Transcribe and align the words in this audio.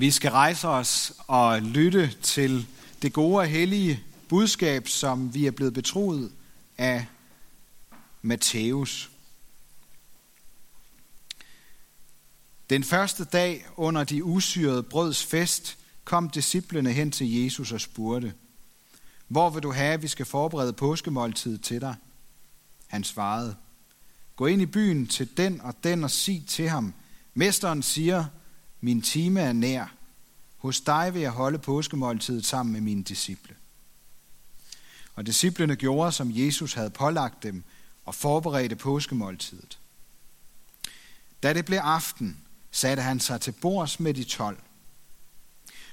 Vi 0.00 0.10
skal 0.10 0.30
rejse 0.30 0.68
os 0.68 1.12
og 1.26 1.62
lytte 1.62 2.14
til 2.22 2.66
det 3.02 3.12
gode 3.12 3.38
og 3.38 3.46
hellige 3.46 4.04
budskab, 4.28 4.88
som 4.88 5.34
vi 5.34 5.46
er 5.46 5.50
blevet 5.50 5.74
betroet 5.74 6.32
af 6.78 7.06
Matthæus. 8.22 9.10
Den 12.70 12.84
første 12.84 13.24
dag 13.24 13.66
under 13.76 14.04
de 14.04 14.24
usyrede 14.24 14.82
brøds 14.82 15.24
fest 15.24 15.78
kom 16.04 16.30
disciplene 16.30 16.92
hen 16.92 17.10
til 17.10 17.42
Jesus 17.42 17.72
og 17.72 17.80
spurgte, 17.80 18.34
Hvor 19.28 19.50
vil 19.50 19.62
du 19.62 19.72
have, 19.72 19.92
at 19.92 20.02
vi 20.02 20.08
skal 20.08 20.26
forberede 20.26 20.72
påskemåltidet 20.72 21.62
til 21.62 21.80
dig? 21.80 21.94
Han 22.86 23.04
svarede, 23.04 23.56
Gå 24.36 24.46
ind 24.46 24.62
i 24.62 24.66
byen 24.66 25.06
til 25.06 25.36
den 25.36 25.60
og 25.60 25.74
den 25.84 26.04
og 26.04 26.10
sig 26.10 26.44
til 26.48 26.68
ham, 26.68 26.94
Mesteren 27.34 27.82
siger, 27.82 28.24
min 28.80 29.02
time 29.02 29.40
er 29.40 29.52
nær. 29.52 29.94
Hos 30.56 30.80
dig 30.80 31.14
vil 31.14 31.22
jeg 31.22 31.30
holde 31.30 31.58
påskemåltidet 31.58 32.46
sammen 32.46 32.72
med 32.72 32.80
mine 32.80 33.02
disciple. 33.02 33.56
Og 35.14 35.26
disciplene 35.26 35.76
gjorde, 35.76 36.12
som 36.12 36.30
Jesus 36.32 36.74
havde 36.74 36.90
pålagt 36.90 37.42
dem, 37.42 37.64
og 38.04 38.14
forberedte 38.14 38.76
påskemåltidet. 38.76 39.78
Da 41.42 41.52
det 41.52 41.64
blev 41.64 41.78
aften, 41.78 42.36
satte 42.70 43.02
han 43.02 43.20
sig 43.20 43.40
til 43.40 43.52
bords 43.52 44.00
med 44.00 44.14
de 44.14 44.24
tolv. 44.24 44.58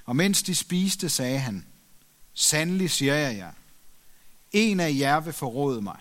Og 0.05 0.15
mens 0.15 0.43
de 0.43 0.55
spiste, 0.55 1.09
sagde 1.09 1.39
han, 1.39 1.65
Sandelig 2.33 2.89
siger 2.89 3.13
jeg 3.13 3.37
jer, 3.37 3.51
en 4.51 4.79
af 4.79 4.95
jer 4.99 5.19
vil 5.19 5.33
forråde 5.33 5.81
mig. 5.81 5.99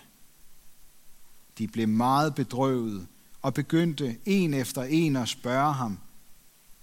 De 1.59 1.69
blev 1.69 1.89
meget 1.89 2.35
bedrøvet 2.35 3.07
og 3.43 3.55
begyndte 3.55 4.19
en 4.25 4.55
efter 4.55 4.83
en 4.83 5.17
at 5.17 5.29
spørge 5.29 5.73
ham, 5.73 5.99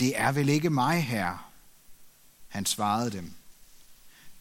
det 0.04 0.20
er 0.20 0.32
vel 0.32 0.50
ikke 0.50 0.70
mig, 0.70 1.04
herre? 1.04 1.40
Han 2.48 2.66
svarede 2.66 3.12
dem, 3.12 3.34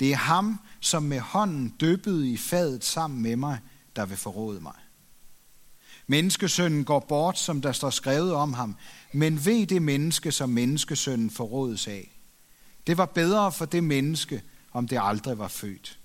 Det 0.01 0.13
er 0.13 0.17
ham, 0.17 0.61
som 0.81 1.03
med 1.03 1.21
hånden 1.21 1.69
døbbede 1.69 2.31
i 2.31 2.37
fadet 2.37 2.85
sammen 2.85 3.23
med 3.23 3.37
mig, 3.37 3.59
der 3.97 4.07
vil 4.07 4.17
forråde 4.17 4.61
mig. 4.61 4.75
Menneskesønnen 6.07 6.85
går 6.85 7.01
bort, 7.01 7.39
som 7.39 7.61
der 7.61 7.73
står 7.73 7.91
skrevet 7.91 8.33
om 8.33 8.53
ham, 8.53 8.77
men 9.13 9.45
ved 9.45 9.67
det 9.67 9.83
menneske, 9.83 10.33
som 10.33 10.51
menneskesønnen 10.51 11.31
forrådes 11.31 11.89
af. 11.89 12.11
Det 12.87 12.97
var 12.97 13.07
bedre 13.07 13.53
for 13.53 13.65
det 13.65 13.85
menneske, 13.85 14.43
om 14.73 14.89
det 14.89 14.99
aldrig 15.03 15.39
var 15.39 15.49
født. 15.49 15.99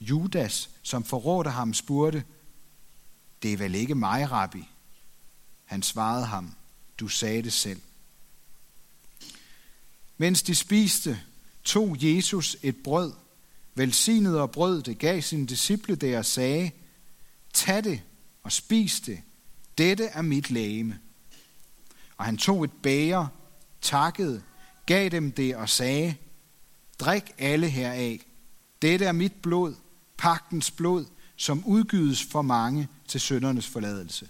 Judas, 0.00 0.70
som 0.82 1.04
forrådte 1.04 1.50
ham, 1.50 1.74
spurgte, 1.74 2.24
det 3.42 3.52
er 3.52 3.56
vel 3.56 3.74
ikke 3.74 3.94
mig, 3.94 4.30
rabbi? 4.30 4.68
Han 5.64 5.82
svarede 5.82 6.26
ham, 6.26 6.54
du 6.98 7.08
sagde 7.08 7.42
det 7.42 7.52
selv. 7.52 7.80
Mens 10.22 10.42
de 10.42 10.54
spiste, 10.54 11.20
tog 11.64 11.96
Jesus 12.00 12.56
et 12.62 12.76
brød, 12.76 13.12
velsignede 13.74 14.40
og 14.40 14.50
brød 14.50 14.82
det, 14.82 14.98
gav 14.98 15.20
sine 15.20 15.46
disciple 15.46 15.94
det 15.94 16.18
og 16.18 16.24
sagde, 16.24 16.70
tag 17.54 17.84
det 17.84 18.02
og 18.42 18.52
spis 18.52 19.00
det, 19.00 19.20
dette 19.78 20.04
er 20.04 20.22
mit 20.22 20.50
lægeme. 20.50 20.98
Og 22.16 22.24
han 22.24 22.36
tog 22.36 22.64
et 22.64 22.70
bæger, 22.82 23.26
takkede, 23.80 24.42
gav 24.86 25.08
dem 25.08 25.32
det 25.32 25.56
og 25.56 25.68
sagde, 25.68 26.14
drik 26.98 27.24
alle 27.38 27.68
heraf, 27.68 28.26
dette 28.82 29.04
er 29.04 29.12
mit 29.12 29.34
blod, 29.42 29.74
pagtens 30.16 30.70
blod, 30.70 31.04
som 31.36 31.64
udgydes 31.66 32.22
for 32.24 32.42
mange 32.42 32.88
til 33.08 33.20
søndernes 33.20 33.66
forladelse. 33.66 34.28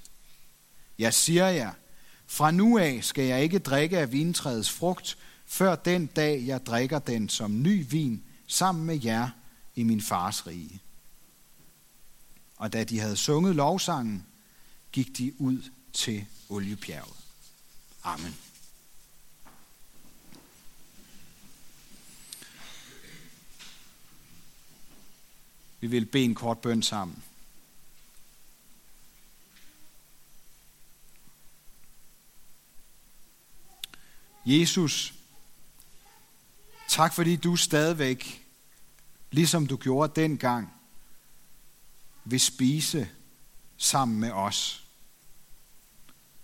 Jeg 0.99 1.15
siger 1.15 1.47
jer, 1.47 1.73
fra 2.27 2.51
nu 2.51 2.79
af 2.79 3.05
skal 3.05 3.25
jeg 3.25 3.43
ikke 3.43 3.59
drikke 3.59 3.99
af 3.99 4.13
vintræets 4.13 4.71
frugt, 4.71 5.19
før 5.53 5.75
den 5.75 6.07
dag 6.07 6.47
jeg 6.47 6.67
drikker 6.67 6.99
den 6.99 7.29
som 7.29 7.63
ny 7.63 7.87
vin 7.91 8.25
sammen 8.47 8.85
med 8.85 9.01
jer 9.03 9.31
i 9.75 9.83
min 9.83 10.01
fars 10.01 10.47
rige. 10.47 10.81
Og 12.57 12.73
da 12.73 12.85
de 12.85 13.01
havde 13.01 13.17
sunget 13.17 13.57
lovsangen, 13.57 14.27
gik 14.93 15.19
de 15.19 15.41
ud 15.41 15.71
til 15.93 16.27
oliebjerget. 16.49 17.17
Amen. 18.03 18.37
Vi 25.81 25.87
vil 25.87 26.07
bede 26.07 26.25
en 26.25 26.35
kort 26.35 26.59
bøn 26.59 26.83
sammen. 26.83 27.23
Jesus, 34.47 35.15
tak 36.93 37.15
fordi 37.15 37.37
du 37.37 37.57
stadigvæk, 37.57 38.47
ligesom 39.31 39.67
du 39.67 39.77
gjorde 39.77 40.21
dengang, 40.21 40.73
vil 42.25 42.41
spise 42.41 43.09
sammen 43.77 44.21
med 44.21 44.31
os. 44.31 44.85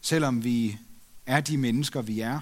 Selvom 0.00 0.44
vi 0.44 0.78
er 1.26 1.40
de 1.40 1.56
mennesker, 1.56 2.02
vi 2.02 2.20
er. 2.20 2.40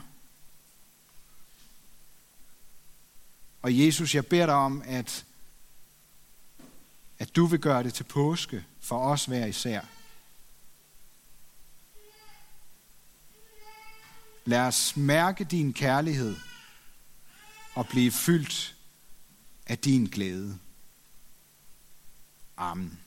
Og 3.63 3.79
Jesus, 3.79 4.15
jeg 4.15 4.27
beder 4.27 4.47
dig 4.47 4.55
om, 4.55 4.83
at 4.87 5.25
at 7.19 7.37
du 7.37 7.47
vil 7.47 7.61
gøre 7.61 7.83
det 7.83 7.95
til 7.95 8.05
påske 8.05 8.65
for 8.81 8.99
os 8.99 9.25
hver 9.25 9.47
især. 9.47 9.81
Lad 14.45 14.61
os 14.61 14.97
mærke 14.97 15.45
din 15.45 15.73
kærlighed 15.73 16.37
og 17.77 17.89
blive 17.89 18.11
fyldt 18.11 18.75
af 19.67 19.79
din 19.79 20.05
glæde. 20.05 20.59
Amen. 22.57 22.99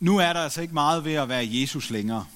Nu 0.00 0.18
er 0.18 0.32
der 0.32 0.40
altså 0.40 0.60
ikke 0.60 0.74
meget 0.74 1.04
ved 1.04 1.14
at 1.14 1.28
være 1.28 1.48
Jesus 1.50 1.90
længere. 1.90 2.26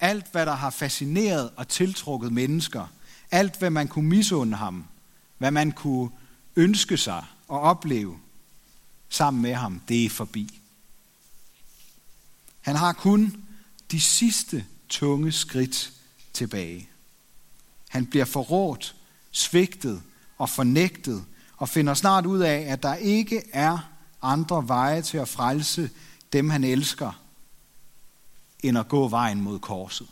Alt, 0.00 0.32
hvad 0.32 0.46
der 0.46 0.54
har 0.54 0.70
fascineret 0.70 1.50
og 1.56 1.68
tiltrukket 1.68 2.32
mennesker– 2.32 2.86
alt, 3.30 3.58
hvad 3.58 3.70
man 3.70 3.88
kunne 3.88 4.08
misunde 4.08 4.56
ham, 4.56 4.84
hvad 5.38 5.50
man 5.50 5.72
kunne 5.72 6.10
ønske 6.56 6.96
sig 6.96 7.24
og 7.48 7.60
opleve 7.60 8.18
sammen 9.08 9.42
med 9.42 9.54
ham, 9.54 9.80
det 9.88 10.04
er 10.04 10.10
forbi. 10.10 10.60
Han 12.60 12.76
har 12.76 12.92
kun 12.92 13.44
de 13.90 14.00
sidste 14.00 14.66
tunge 14.90 15.32
skridt 15.32 15.92
tilbage. 16.32 16.88
Han 17.88 18.06
bliver 18.06 18.24
forrådt, 18.24 18.96
svigtet 19.30 20.02
og 20.38 20.48
fornægtet 20.48 21.24
og 21.56 21.68
finder 21.68 21.94
snart 21.94 22.26
ud 22.26 22.38
af, 22.38 22.58
at 22.58 22.82
der 22.82 22.94
ikke 22.94 23.42
er 23.52 23.90
andre 24.22 24.68
veje 24.68 25.02
til 25.02 25.18
at 25.18 25.28
frelse 25.28 25.90
dem, 26.32 26.50
han 26.50 26.64
elsker, 26.64 27.22
end 28.62 28.78
at 28.78 28.88
gå 28.88 29.08
vejen 29.08 29.40
mod 29.40 29.58
korset. 29.58 30.08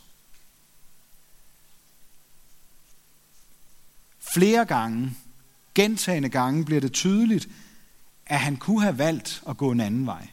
Flere 4.19 4.65
gange, 4.65 5.15
gentagende 5.75 6.29
gange, 6.29 6.65
bliver 6.65 6.81
det 6.81 6.93
tydeligt, 6.93 7.49
at 8.25 8.39
han 8.39 8.57
kunne 8.57 8.81
have 8.81 8.97
valgt 8.97 9.43
at 9.49 9.57
gå 9.57 9.71
en 9.71 9.79
anden 9.79 10.05
vej. 10.05 10.27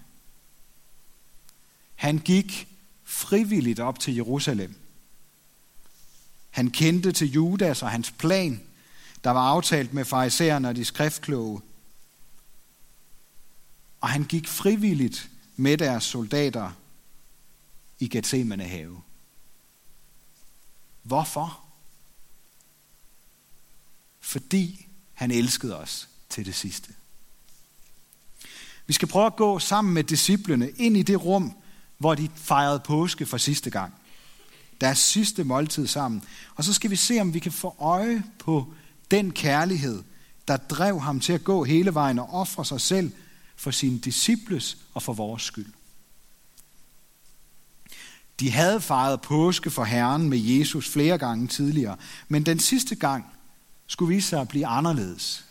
Han 1.94 2.18
gik 2.18 2.75
frivilligt 3.06 3.80
op 3.80 3.98
til 3.98 4.14
Jerusalem. 4.14 4.74
Han 6.50 6.70
kendte 6.70 7.12
til 7.12 7.32
Judas 7.32 7.82
og 7.82 7.90
hans 7.90 8.10
plan, 8.10 8.60
der 9.24 9.30
var 9.30 9.48
aftalt 9.48 9.94
med 9.94 10.04
farisæerne 10.04 10.68
og 10.68 10.76
de 10.76 10.84
skriftkloge. 10.84 11.60
Og 14.00 14.08
han 14.08 14.24
gik 14.24 14.48
frivilligt 14.48 15.30
med 15.56 15.78
deres 15.78 16.04
soldater 16.04 16.72
i 17.98 18.08
Gethsemane 18.08 18.64
have. 18.64 19.02
Hvorfor? 21.02 21.66
fordi 24.26 24.86
han 25.14 25.30
elskede 25.30 25.78
os 25.78 26.08
til 26.28 26.46
det 26.46 26.54
sidste. 26.54 26.94
Vi 28.86 28.92
skal 28.92 29.08
prøve 29.08 29.26
at 29.26 29.36
gå 29.36 29.58
sammen 29.58 29.94
med 29.94 30.04
disciplene 30.04 30.70
ind 30.70 30.96
i 30.96 31.02
det 31.02 31.24
rum, 31.24 31.56
hvor 31.98 32.14
de 32.14 32.28
fejrede 32.34 32.80
påske 32.80 33.26
for 33.26 33.36
sidste 33.36 33.70
gang. 33.70 33.94
Deres 34.80 34.98
sidste 34.98 35.44
måltid 35.44 35.86
sammen. 35.86 36.22
Og 36.54 36.64
så 36.64 36.72
skal 36.72 36.90
vi 36.90 36.96
se, 36.96 37.20
om 37.20 37.34
vi 37.34 37.38
kan 37.38 37.52
få 37.52 37.76
øje 37.78 38.22
på 38.38 38.72
den 39.10 39.30
kærlighed, 39.30 40.02
der 40.48 40.56
drev 40.56 41.00
ham 41.00 41.20
til 41.20 41.32
at 41.32 41.44
gå 41.44 41.64
hele 41.64 41.94
vejen 41.94 42.18
og 42.18 42.28
ofre 42.30 42.64
sig 42.64 42.80
selv 42.80 43.12
for 43.56 43.70
sine 43.70 43.98
disciples 43.98 44.76
og 44.94 45.02
for 45.02 45.12
vores 45.12 45.42
skyld. 45.42 45.72
De 48.40 48.50
havde 48.50 48.80
fejret 48.80 49.20
påske 49.20 49.70
for 49.70 49.84
Herren 49.84 50.28
med 50.28 50.38
Jesus 50.38 50.88
flere 50.88 51.18
gange 51.18 51.46
tidligere, 51.46 51.96
men 52.28 52.46
den 52.46 52.58
sidste 52.58 52.94
gang, 52.94 53.26
skulle 53.86 54.14
vise 54.14 54.28
sig 54.28 54.40
at 54.40 54.48
blive 54.48 54.66
anderledes 54.66 55.44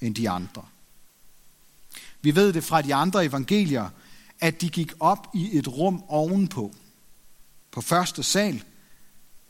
end 0.00 0.14
de 0.14 0.30
andre. 0.30 0.64
Vi 2.22 2.34
ved 2.34 2.52
det 2.52 2.64
fra 2.64 2.82
de 2.82 2.94
andre 2.94 3.24
evangelier, 3.24 3.88
at 4.40 4.60
de 4.60 4.68
gik 4.68 4.92
op 5.00 5.26
i 5.34 5.58
et 5.58 5.68
rum 5.68 6.04
ovenpå, 6.08 6.74
på 7.70 7.80
første 7.80 8.22
sal, 8.22 8.62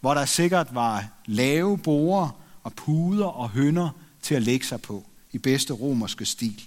hvor 0.00 0.14
der 0.14 0.24
sikkert 0.24 0.74
var 0.74 1.08
lave 1.26 1.78
borer 1.78 2.30
og 2.62 2.72
puder 2.72 3.26
og 3.26 3.50
hønder 3.50 3.90
til 4.22 4.34
at 4.34 4.42
lægge 4.42 4.66
sig 4.66 4.82
på 4.82 5.04
i 5.32 5.38
bedste 5.38 5.72
romerske 5.72 6.24
stil. 6.24 6.62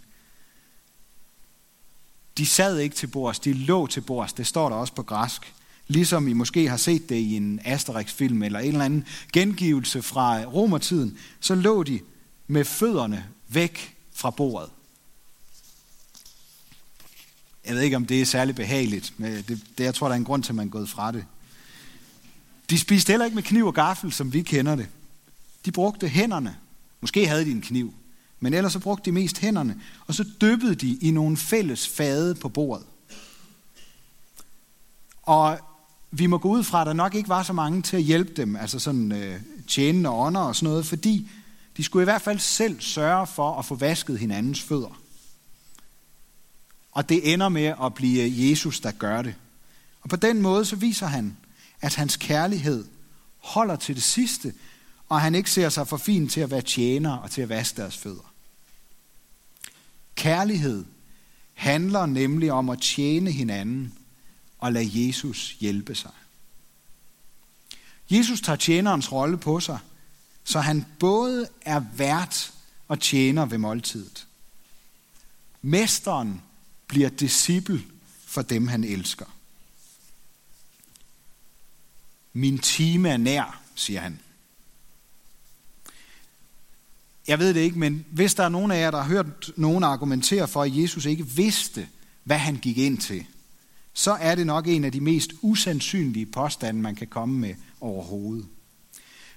De 2.37 2.45
sad 2.45 2.77
ikke 2.77 2.95
til 2.95 3.07
bords, 3.07 3.39
de 3.39 3.53
lå 3.53 3.87
til 3.87 4.01
bords. 4.01 4.33
Det 4.33 4.47
står 4.47 4.69
der 4.69 4.75
også 4.75 4.93
på 4.93 5.03
græsk. 5.03 5.53
Ligesom 5.87 6.27
I 6.27 6.33
måske 6.33 6.69
har 6.69 6.77
set 6.77 7.09
det 7.09 7.15
i 7.15 7.35
en 7.37 7.59
Asterix-film 7.65 8.43
eller 8.43 8.59
en 8.59 8.71
eller 8.71 8.85
anden 8.85 9.05
gengivelse 9.33 10.01
fra 10.01 10.43
romertiden, 10.43 11.17
så 11.39 11.55
lå 11.55 11.83
de 11.83 11.99
med 12.47 12.65
fødderne 12.65 13.25
væk 13.47 13.95
fra 14.13 14.29
bordet. 14.29 14.69
Jeg 17.65 17.75
ved 17.75 17.81
ikke, 17.81 17.95
om 17.95 18.05
det 18.05 18.21
er 18.21 18.25
særlig 18.25 18.55
behageligt, 18.55 19.13
men 19.17 19.33
det, 19.33 19.61
det, 19.77 19.83
jeg 19.83 19.95
tror, 19.95 20.07
der 20.07 20.13
er 20.13 20.17
en 20.17 20.25
grund 20.25 20.43
til, 20.43 20.51
at 20.51 20.55
man 20.55 20.67
er 20.67 20.71
gået 20.71 20.89
fra 20.89 21.11
det. 21.11 21.25
De 22.69 22.79
spiste 22.79 23.11
heller 23.11 23.25
ikke 23.25 23.35
med 23.35 23.43
kniv 23.43 23.67
og 23.67 23.73
gaffel, 23.73 24.11
som 24.11 24.33
vi 24.33 24.41
kender 24.41 24.75
det. 24.75 24.87
De 25.65 25.71
brugte 25.71 26.07
hænderne. 26.07 26.57
Måske 27.01 27.27
havde 27.27 27.45
de 27.45 27.51
en 27.51 27.61
kniv, 27.61 27.93
men 28.39 28.53
ellers 28.53 28.73
så 28.73 28.79
brugte 28.79 29.05
de 29.05 29.11
mest 29.11 29.37
hænderne. 29.37 29.81
Og 30.07 30.13
så 30.13 30.25
dyppede 30.41 30.75
de 30.75 30.97
i 31.01 31.11
nogle 31.11 31.37
fælles 31.37 31.87
fade 31.87 32.35
på 32.35 32.49
bordet. 32.49 32.85
Og 35.23 35.59
vi 36.11 36.25
må 36.25 36.37
gå 36.37 36.49
ud 36.49 36.63
fra, 36.63 36.81
at 36.81 36.87
der 36.87 36.93
nok 36.93 37.15
ikke 37.15 37.29
var 37.29 37.43
så 37.43 37.53
mange 37.53 37.81
til 37.81 37.97
at 37.97 38.03
hjælpe 38.03 38.33
dem, 38.33 38.55
altså 38.55 38.79
sådan 38.79 39.11
øh, 39.11 39.41
tjenende 39.67 40.09
ånder 40.09 40.41
og 40.41 40.55
sådan 40.55 40.69
noget, 40.69 40.85
fordi 40.85 41.29
de 41.77 41.83
skulle 41.83 42.03
i 42.03 42.11
hvert 42.11 42.21
fald 42.21 42.39
selv 42.39 42.81
sørge 42.81 43.27
for 43.27 43.59
at 43.59 43.65
få 43.65 43.75
vasket 43.75 44.19
hinandens 44.19 44.61
fødder. 44.61 45.00
Og 46.91 47.09
det 47.09 47.33
ender 47.33 47.49
med 47.49 47.73
at 47.83 47.93
blive 47.93 48.49
Jesus, 48.49 48.79
der 48.79 48.91
gør 48.91 49.21
det. 49.21 49.35
Og 50.01 50.09
på 50.09 50.15
den 50.15 50.41
måde 50.41 50.65
så 50.65 50.75
viser 50.75 51.07
han, 51.07 51.37
at 51.81 51.95
hans 51.95 52.15
kærlighed 52.17 52.85
holder 53.37 53.75
til 53.75 53.95
det 53.95 54.03
sidste, 54.03 54.53
og 55.09 55.21
han 55.21 55.35
ikke 55.35 55.51
ser 55.51 55.69
sig 55.69 55.87
for 55.87 55.97
fin 55.97 56.27
til 56.27 56.41
at 56.41 56.51
være 56.51 56.61
tjener 56.61 57.17
og 57.17 57.31
til 57.31 57.41
at 57.41 57.49
vaske 57.49 57.81
deres 57.81 57.97
fødder. 57.97 58.33
Kærlighed 60.15 60.85
handler 61.53 62.05
nemlig 62.05 62.51
om 62.51 62.69
at 62.69 62.81
tjene 62.81 63.31
hinanden 63.31 63.93
og 64.59 64.73
lade 64.73 65.07
Jesus 65.07 65.55
hjælpe 65.59 65.95
sig. 65.95 66.11
Jesus 68.09 68.41
tager 68.41 68.57
tjenerens 68.57 69.11
rolle 69.11 69.37
på 69.37 69.59
sig, 69.59 69.79
så 70.43 70.59
han 70.59 70.85
både 70.99 71.47
er 71.61 71.81
vært 71.95 72.53
og 72.87 72.99
tjener 72.99 73.45
ved 73.45 73.57
måltidet. 73.57 74.27
Mesteren 75.61 76.41
bliver 76.91 77.09
disciple 77.09 77.83
for 78.25 78.41
dem, 78.41 78.67
han 78.67 78.83
elsker. 78.83 79.25
Min 82.33 82.59
time 82.59 83.09
er 83.09 83.17
nær, 83.17 83.61
siger 83.75 83.99
han. 83.99 84.19
Jeg 87.27 87.39
ved 87.39 87.53
det 87.53 87.59
ikke, 87.59 87.79
men 87.79 88.05
hvis 88.11 88.33
der 88.33 88.43
er 88.43 88.49
nogen 88.49 88.71
af 88.71 88.79
jer, 88.79 88.91
der 88.91 88.97
har 88.97 89.09
hørt 89.09 89.51
nogen 89.55 89.83
argumentere 89.83 90.47
for, 90.47 90.63
at 90.63 90.77
Jesus 90.77 91.05
ikke 91.05 91.27
vidste, 91.27 91.87
hvad 92.23 92.37
han 92.37 92.55
gik 92.55 92.77
ind 92.77 92.97
til, 92.97 93.25
så 93.93 94.11
er 94.11 94.35
det 94.35 94.45
nok 94.45 94.67
en 94.67 94.83
af 94.83 94.91
de 94.91 95.01
mest 95.01 95.31
usandsynlige 95.41 96.25
påstande, 96.25 96.81
man 96.81 96.95
kan 96.95 97.07
komme 97.07 97.39
med 97.39 97.55
overhovedet. 97.81 98.45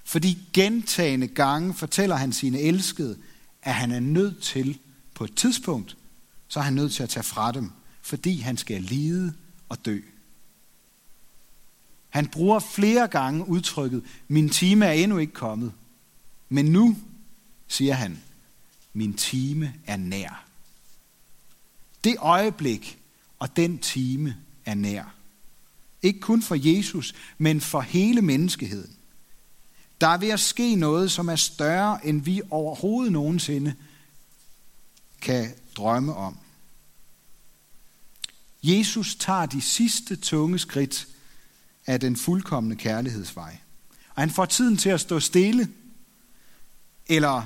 Fordi 0.03 0.37
gentagende 0.53 1.27
gange 1.27 1.73
fortæller 1.73 2.15
han 2.15 2.33
sine 2.33 2.59
elskede, 2.59 3.17
at 3.61 3.73
han 3.73 3.91
er 3.91 3.99
nødt 3.99 4.41
til 4.43 4.79
på 5.13 5.23
et 5.23 5.35
tidspunkt, 5.35 5.97
så 6.47 6.59
er 6.59 6.63
han 6.63 6.73
nødt 6.73 6.93
til 6.93 7.03
at 7.03 7.09
tage 7.09 7.23
fra 7.23 7.51
dem, 7.51 7.71
fordi 8.01 8.39
han 8.39 8.57
skal 8.57 8.81
lide 8.81 9.33
og 9.69 9.85
dø. 9.85 9.99
Han 12.09 12.27
bruger 12.27 12.59
flere 12.59 13.07
gange 13.07 13.47
udtrykket, 13.47 14.03
min 14.27 14.49
time 14.49 14.85
er 14.85 14.91
endnu 14.91 15.17
ikke 15.17 15.33
kommet. 15.33 15.73
Men 16.49 16.65
nu, 16.65 16.97
siger 17.67 17.93
han, 17.93 18.19
min 18.93 19.13
time 19.13 19.73
er 19.85 19.97
nær. 19.97 20.45
Det 22.03 22.15
øjeblik 22.19 22.99
og 23.39 23.55
den 23.55 23.77
time 23.77 24.35
er 24.65 24.73
nær. 24.73 25.15
Ikke 26.01 26.19
kun 26.19 26.41
for 26.41 26.55
Jesus, 26.75 27.15
men 27.37 27.61
for 27.61 27.81
hele 27.81 28.21
menneskeheden. 28.21 28.95
Der 30.01 30.07
er 30.07 30.17
ved 30.17 30.29
at 30.29 30.39
ske 30.39 30.75
noget, 30.75 31.11
som 31.11 31.27
er 31.27 31.35
større, 31.35 32.05
end 32.05 32.21
vi 32.21 32.41
overhovedet 32.49 33.11
nogensinde 33.11 33.73
kan 35.21 35.53
drømme 35.75 36.15
om. 36.15 36.37
Jesus 38.63 39.15
tager 39.15 39.45
de 39.45 39.61
sidste 39.61 40.15
tunge 40.15 40.59
skridt 40.59 41.07
af 41.85 41.99
den 41.99 42.15
fuldkommende 42.15 42.75
kærlighedsvej. 42.75 43.57
Og 44.15 44.21
han 44.21 44.29
får 44.29 44.45
tiden 44.45 44.77
til 44.77 44.89
at 44.89 45.01
stå 45.01 45.19
stille, 45.19 45.69
eller 47.07 47.45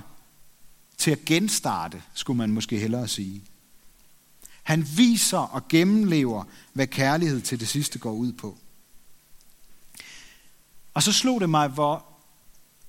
til 0.97 1.11
at 1.11 1.25
genstarte, 1.25 2.03
skulle 2.13 2.37
man 2.37 2.51
måske 2.51 2.79
hellere 2.79 3.07
sige. 3.07 3.43
Han 4.63 4.87
viser 4.97 5.37
og 5.37 5.67
gennemlever, 5.67 6.43
hvad 6.73 6.87
kærlighed 6.87 7.41
til 7.41 7.59
det 7.59 7.67
sidste 7.67 7.99
går 7.99 8.11
ud 8.11 8.33
på. 8.33 8.57
Og 10.93 11.03
så 11.03 11.11
slog 11.11 11.41
det 11.41 11.49
mig, 11.49 11.67
hvor 11.67 12.05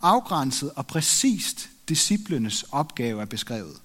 afgrænset 0.01 0.71
og 0.71 0.87
præcist 0.87 1.71
disciplenes 1.89 2.63
opgave 2.63 3.21
er 3.21 3.27
beskrevet. 3.27 3.81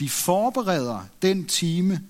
De 0.00 0.08
forbereder 0.08 1.06
den 1.22 1.46
time, 1.46 2.00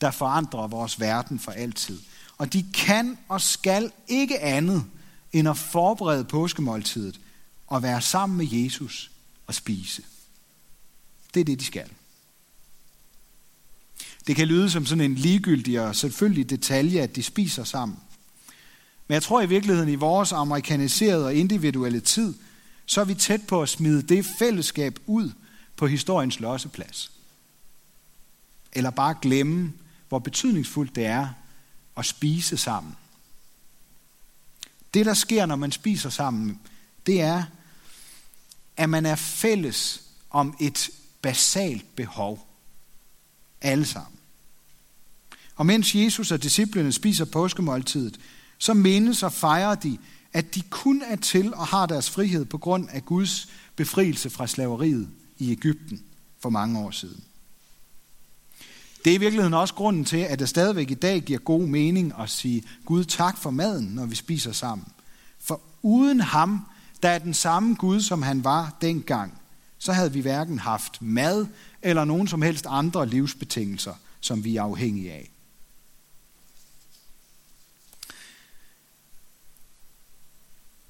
der 0.00 0.10
forandrer 0.10 0.66
vores 0.66 1.00
verden 1.00 1.38
for 1.38 1.52
altid. 1.52 2.00
Og 2.38 2.52
de 2.52 2.66
kan 2.74 3.18
og 3.28 3.40
skal 3.40 3.92
ikke 4.08 4.40
andet 4.40 4.84
end 5.32 5.48
at 5.48 5.56
forberede 5.56 6.24
påskemåltidet 6.24 7.20
og 7.66 7.82
være 7.82 8.00
sammen 8.00 8.38
med 8.38 8.46
Jesus 8.50 9.10
og 9.46 9.54
spise. 9.54 10.02
Det 11.34 11.40
er 11.40 11.44
det, 11.44 11.60
de 11.60 11.64
skal. 11.64 11.90
Det 14.26 14.36
kan 14.36 14.48
lyde 14.48 14.70
som 14.70 14.86
sådan 14.86 15.04
en 15.04 15.14
ligegyldig 15.14 15.80
og 15.80 15.96
selvfølgelig 15.96 16.50
detalje, 16.50 17.00
at 17.00 17.16
de 17.16 17.22
spiser 17.22 17.64
sammen. 17.64 17.98
Men 19.08 19.14
jeg 19.14 19.22
tror 19.22 19.42
i 19.42 19.48
virkeligheden, 19.48 19.88
i 19.88 19.94
vores 19.94 20.32
amerikaniserede 20.32 21.26
og 21.26 21.34
individuelle 21.34 22.00
tid, 22.00 22.34
så 22.86 23.00
er 23.00 23.04
vi 23.04 23.14
tæt 23.14 23.46
på 23.48 23.62
at 23.62 23.68
smide 23.68 24.02
det 24.02 24.26
fællesskab 24.38 24.98
ud 25.06 25.30
på 25.76 25.86
historiens 25.86 26.40
losseplads. 26.40 27.15
Eller 28.76 28.90
bare 28.90 29.14
glemme, 29.22 29.72
hvor 30.08 30.18
betydningsfuldt 30.18 30.96
det 30.96 31.06
er 31.06 31.28
at 31.96 32.06
spise 32.06 32.56
sammen. 32.56 32.96
Det, 34.94 35.06
der 35.06 35.14
sker, 35.14 35.46
når 35.46 35.56
man 35.56 35.72
spiser 35.72 36.10
sammen, 36.10 36.60
det 37.06 37.20
er, 37.20 37.44
at 38.76 38.90
man 38.90 39.06
er 39.06 39.14
fælles 39.14 40.02
om 40.30 40.56
et 40.60 40.90
basalt 41.22 41.96
behov. 41.96 42.46
Alle 43.60 43.86
sammen. 43.86 44.18
Og 45.56 45.66
mens 45.66 45.94
Jesus 45.94 46.32
og 46.32 46.42
disciplene 46.42 46.92
spiser 46.92 47.24
påskemåltidet, 47.24 48.20
så 48.58 48.74
mindes 48.74 49.22
og 49.22 49.32
fejrer 49.32 49.74
de, 49.74 49.98
at 50.32 50.54
de 50.54 50.62
kun 50.70 51.02
er 51.02 51.16
til 51.16 51.54
og 51.54 51.66
har 51.66 51.86
deres 51.86 52.10
frihed 52.10 52.44
på 52.44 52.58
grund 52.58 52.88
af 52.90 53.04
Guds 53.04 53.48
befrielse 53.76 54.30
fra 54.30 54.46
slaveriet 54.46 55.10
i 55.38 55.52
Ægypten 55.52 56.04
for 56.40 56.50
mange 56.50 56.78
år 56.78 56.90
siden. 56.90 57.24
Det 59.06 59.12
er 59.12 59.16
i 59.16 59.20
virkeligheden 59.20 59.54
også 59.54 59.74
grunden 59.74 60.04
til, 60.04 60.16
at 60.16 60.38
det 60.38 60.48
stadigvæk 60.48 60.90
i 60.90 60.94
dag 60.94 61.20
giver 61.20 61.38
god 61.38 61.60
mening 61.60 62.12
at 62.18 62.30
sige 62.30 62.62
Gud 62.84 63.04
tak 63.04 63.38
for 63.38 63.50
maden, 63.50 63.84
når 63.84 64.06
vi 64.06 64.14
spiser 64.14 64.52
sammen. 64.52 64.86
For 65.38 65.60
uden 65.82 66.20
ham, 66.20 66.66
der 67.02 67.08
er 67.08 67.18
den 67.18 67.34
samme 67.34 67.74
Gud, 67.74 68.00
som 68.00 68.22
han 68.22 68.44
var 68.44 68.76
dengang, 68.80 69.40
så 69.78 69.92
havde 69.92 70.12
vi 70.12 70.20
hverken 70.20 70.58
haft 70.58 71.02
mad 71.02 71.46
eller 71.82 72.04
nogen 72.04 72.28
som 72.28 72.42
helst 72.42 72.66
andre 72.68 73.08
livsbetingelser, 73.08 73.94
som 74.20 74.44
vi 74.44 74.56
er 74.56 74.62
afhængige 74.62 75.12
af. 75.12 75.30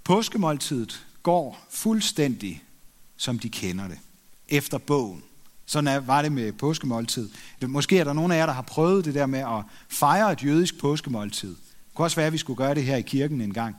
Påskemåltidet 0.04 1.06
går 1.22 1.66
fuldstændig, 1.70 2.64
som 3.16 3.38
de 3.38 3.48
kender 3.48 3.88
det, 3.88 3.98
efter 4.48 4.78
bogen. 4.78 5.22
Sådan 5.66 6.06
var 6.06 6.22
det 6.22 6.32
med 6.32 6.52
påskemåltid. 6.52 7.28
Måske 7.66 7.98
er 7.98 8.04
der 8.04 8.12
nogen 8.12 8.32
af 8.32 8.36
jer, 8.36 8.46
der 8.46 8.52
har 8.52 8.62
prøvet 8.62 9.04
det 9.04 9.14
der 9.14 9.26
med 9.26 9.38
at 9.38 9.64
fejre 9.88 10.32
et 10.32 10.44
jødisk 10.44 10.78
påskemåltid. 10.78 11.48
Det 11.48 11.94
kunne 11.94 12.06
også 12.06 12.16
være, 12.16 12.26
at 12.26 12.32
vi 12.32 12.38
skulle 12.38 12.56
gøre 12.56 12.74
det 12.74 12.84
her 12.84 12.96
i 12.96 13.02
kirken 13.02 13.40
en 13.40 13.52
gang. 13.52 13.76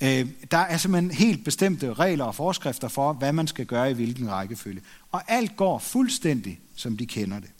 Øh, 0.00 0.26
der 0.50 0.58
er 0.58 0.76
simpelthen 0.76 1.10
helt 1.10 1.44
bestemte 1.44 1.94
regler 1.94 2.24
og 2.24 2.34
forskrifter 2.34 2.88
for, 2.88 3.12
hvad 3.12 3.32
man 3.32 3.46
skal 3.46 3.66
gøre 3.66 3.90
i 3.90 3.94
hvilken 3.94 4.30
rækkefølge. 4.30 4.80
Og 5.12 5.22
alt 5.28 5.56
går 5.56 5.78
fuldstændig, 5.78 6.60
som 6.76 6.96
de 6.96 7.06
kender 7.06 7.40
det. 7.40 7.50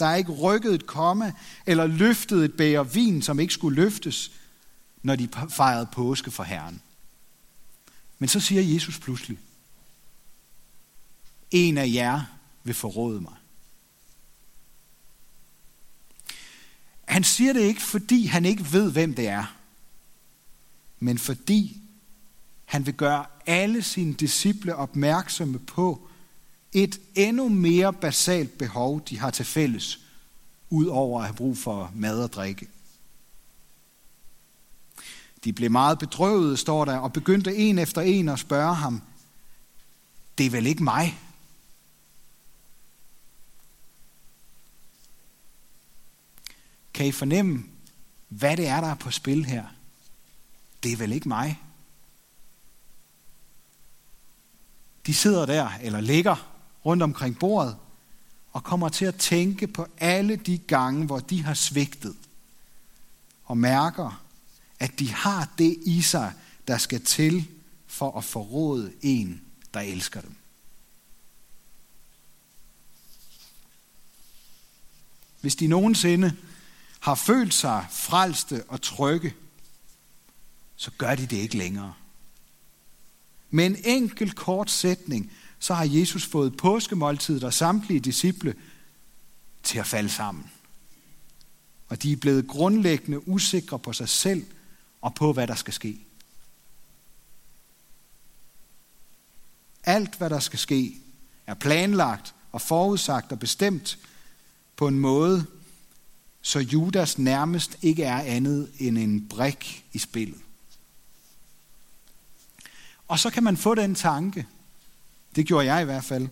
Der 0.00 0.06
er 0.06 0.14
ikke 0.14 0.32
rykket 0.32 0.74
et 0.74 0.86
komma 0.86 1.32
eller 1.66 1.86
løftet 1.86 2.44
et 2.44 2.54
bæger 2.54 2.82
vin, 2.82 3.22
som 3.22 3.40
ikke 3.40 3.54
skulle 3.54 3.82
løftes, 3.82 4.32
når 5.02 5.16
de 5.16 5.28
fejrede 5.50 5.88
påske 5.92 6.30
for 6.30 6.42
Herren. 6.42 6.80
Men 8.18 8.28
så 8.28 8.40
siger 8.40 8.62
Jesus 8.62 8.98
pludselig, 8.98 9.38
en 11.50 11.78
af 11.78 11.90
jer 11.94 12.35
vil 12.66 12.74
forråde 12.74 13.20
mig. 13.20 13.34
Han 17.04 17.24
siger 17.24 17.52
det 17.52 17.60
ikke, 17.60 17.82
fordi 17.82 18.26
han 18.26 18.44
ikke 18.44 18.72
ved, 18.72 18.92
hvem 18.92 19.14
det 19.14 19.28
er. 19.28 19.56
men 20.98 21.18
fordi 21.18 21.80
han 22.64 22.86
vil 22.86 22.94
gøre 22.94 23.26
alle 23.46 23.82
sine 23.82 24.14
disciple 24.14 24.76
opmærksomme 24.76 25.58
på 25.58 26.08
et 26.72 27.00
endnu 27.14 27.48
mere 27.48 27.92
basalt 27.92 28.58
behov, 28.58 29.00
de 29.08 29.18
har 29.18 29.30
til 29.30 29.44
fælles, 29.44 30.00
ud 30.70 30.86
over 30.86 31.20
at 31.20 31.26
have 31.26 31.36
brug 31.36 31.58
for 31.58 31.92
mad 31.94 32.22
og 32.22 32.32
drikke. 32.32 32.68
De 35.44 35.52
blev 35.52 35.70
meget 35.70 35.98
bedrøvede, 35.98 36.56
står 36.56 36.84
der, 36.84 36.98
og 36.98 37.12
begyndte 37.12 37.56
en 37.56 37.78
efter 37.78 38.00
en 38.00 38.28
at 38.28 38.38
spørge 38.38 38.74
ham, 38.74 39.02
det 40.38 40.46
er 40.46 40.50
vel 40.50 40.66
ikke 40.66 40.84
mig? 40.84 41.18
Kan 46.96 47.06
I 47.06 47.12
fornemme, 47.12 47.64
hvad 48.28 48.56
det 48.56 48.66
er, 48.66 48.80
der 48.80 48.88
er 48.88 48.94
på 48.94 49.10
spil 49.10 49.44
her? 49.44 49.64
Det 50.82 50.92
er 50.92 50.96
vel 50.96 51.12
ikke 51.12 51.28
mig? 51.28 51.62
De 55.06 55.14
sidder 55.14 55.46
der, 55.46 55.70
eller 55.82 56.00
ligger 56.00 56.52
rundt 56.84 57.02
omkring 57.02 57.38
bordet, 57.38 57.76
og 58.52 58.64
kommer 58.64 58.88
til 58.88 59.04
at 59.04 59.14
tænke 59.14 59.66
på 59.66 59.86
alle 59.98 60.36
de 60.36 60.58
gange, 60.58 61.06
hvor 61.06 61.18
de 61.18 61.42
har 61.42 61.54
svigtet, 61.54 62.16
og 63.44 63.58
mærker, 63.58 64.24
at 64.80 64.98
de 64.98 65.12
har 65.12 65.52
det 65.58 65.78
i 65.86 66.02
sig, 66.02 66.32
der 66.68 66.78
skal 66.78 67.04
til 67.04 67.48
for 67.86 68.18
at 68.18 68.24
forråde 68.24 68.92
en, 69.02 69.42
der 69.74 69.80
elsker 69.80 70.20
dem. 70.20 70.34
Hvis 75.40 75.56
de 75.56 75.66
nogensinde 75.66 76.36
har 77.06 77.14
følt 77.14 77.54
sig 77.54 77.86
frelste 77.90 78.64
og 78.68 78.82
trygge, 78.82 79.34
så 80.76 80.90
gør 80.98 81.14
de 81.14 81.26
det 81.26 81.36
ikke 81.36 81.56
længere. 81.56 81.94
Med 83.50 83.66
en 83.66 83.76
enkelt 83.84 84.36
kort 84.36 84.70
sætning, 84.70 85.32
så 85.58 85.74
har 85.74 85.84
Jesus 85.84 86.26
fået 86.26 86.56
påskemåltidet 86.56 87.44
og 87.44 87.54
samtlige 87.54 88.00
disciple 88.00 88.54
til 89.62 89.78
at 89.78 89.86
falde 89.86 90.08
sammen. 90.08 90.50
Og 91.88 92.02
de 92.02 92.12
er 92.12 92.16
blevet 92.16 92.48
grundlæggende 92.48 93.28
usikre 93.28 93.78
på 93.78 93.92
sig 93.92 94.08
selv 94.08 94.46
og 95.00 95.14
på, 95.14 95.32
hvad 95.32 95.46
der 95.46 95.54
skal 95.54 95.74
ske. 95.74 96.00
Alt, 99.84 100.14
hvad 100.18 100.30
der 100.30 100.40
skal 100.40 100.58
ske, 100.58 100.96
er 101.46 101.54
planlagt 101.54 102.34
og 102.52 102.60
forudsagt 102.60 103.32
og 103.32 103.38
bestemt 103.38 103.98
på 104.76 104.88
en 104.88 104.98
måde, 104.98 105.46
så 106.46 106.58
Judas 106.58 107.18
nærmest 107.18 107.78
ikke 107.82 108.04
er 108.04 108.20
andet 108.20 108.72
end 108.78 108.98
en 108.98 109.28
brik 109.28 109.84
i 109.92 109.98
spillet. 109.98 110.38
Og 113.08 113.18
så 113.18 113.30
kan 113.30 113.42
man 113.42 113.56
få 113.56 113.74
den 113.74 113.94
tanke, 113.94 114.46
det 115.36 115.46
gjorde 115.46 115.66
jeg 115.74 115.82
i 115.82 115.84
hvert 115.84 116.04
fald, 116.04 116.28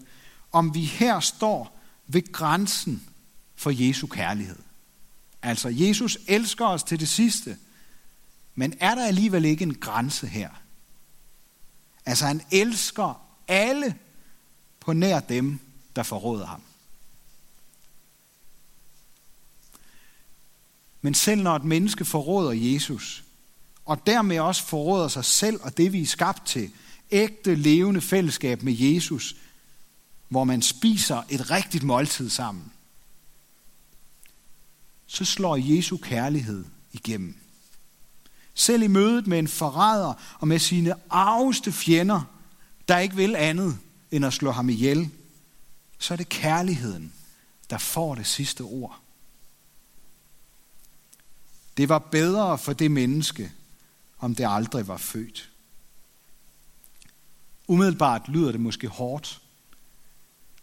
om 0.52 0.74
vi 0.74 0.84
her 0.84 1.20
står 1.20 1.80
ved 2.06 2.32
grænsen 2.32 3.08
for 3.56 3.70
Jesu 3.70 4.06
kærlighed. 4.06 4.58
Altså, 5.42 5.68
Jesus 5.68 6.18
elsker 6.26 6.66
os 6.66 6.82
til 6.82 7.00
det 7.00 7.08
sidste, 7.08 7.56
men 8.54 8.74
er 8.80 8.94
der 8.94 9.06
alligevel 9.06 9.44
ikke 9.44 9.62
en 9.62 9.74
grænse 9.74 10.26
her? 10.26 10.50
Altså, 12.06 12.26
han 12.26 12.42
elsker 12.50 13.22
alle 13.48 13.98
på 14.80 14.92
nær 14.92 15.20
dem, 15.20 15.58
der 15.96 16.02
forråder 16.02 16.46
ham. 16.46 16.62
Men 21.04 21.14
selv 21.14 21.42
når 21.42 21.56
et 21.56 21.64
menneske 21.64 22.04
forråder 22.04 22.52
Jesus, 22.52 23.24
og 23.84 24.06
dermed 24.06 24.38
også 24.38 24.64
forråder 24.64 25.08
sig 25.08 25.24
selv 25.24 25.60
og 25.62 25.76
det, 25.76 25.92
vi 25.92 26.02
er 26.02 26.06
skabt 26.06 26.46
til, 26.46 26.70
ægte 27.10 27.54
levende 27.54 28.00
fællesskab 28.00 28.62
med 28.62 28.72
Jesus, 28.72 29.36
hvor 30.28 30.44
man 30.44 30.62
spiser 30.62 31.22
et 31.30 31.50
rigtigt 31.50 31.84
måltid 31.84 32.30
sammen, 32.30 32.72
så 35.06 35.24
slår 35.24 35.56
Jesu 35.56 35.96
kærlighed 35.96 36.64
igennem. 36.92 37.36
Selv 38.54 38.82
i 38.82 38.86
mødet 38.86 39.26
med 39.26 39.38
en 39.38 39.48
forræder 39.48 40.14
og 40.38 40.48
med 40.48 40.58
sine 40.58 40.94
arveste 41.10 41.72
fjender, 41.72 42.22
der 42.88 42.98
ikke 42.98 43.16
vil 43.16 43.36
andet 43.36 43.78
end 44.10 44.26
at 44.26 44.32
slå 44.32 44.50
ham 44.50 44.68
ihjel, 44.68 45.10
så 45.98 46.14
er 46.14 46.16
det 46.16 46.28
kærligheden, 46.28 47.12
der 47.70 47.78
får 47.78 48.14
det 48.14 48.26
sidste 48.26 48.60
ord. 48.60 49.03
Det 51.76 51.88
var 51.88 51.98
bedre 51.98 52.58
for 52.58 52.72
det 52.72 52.90
menneske, 52.90 53.52
om 54.18 54.34
det 54.34 54.46
aldrig 54.48 54.88
var 54.88 54.96
født. 54.96 55.50
Umiddelbart 57.66 58.28
lyder 58.28 58.52
det 58.52 58.60
måske 58.60 58.88
hårdt. 58.88 59.40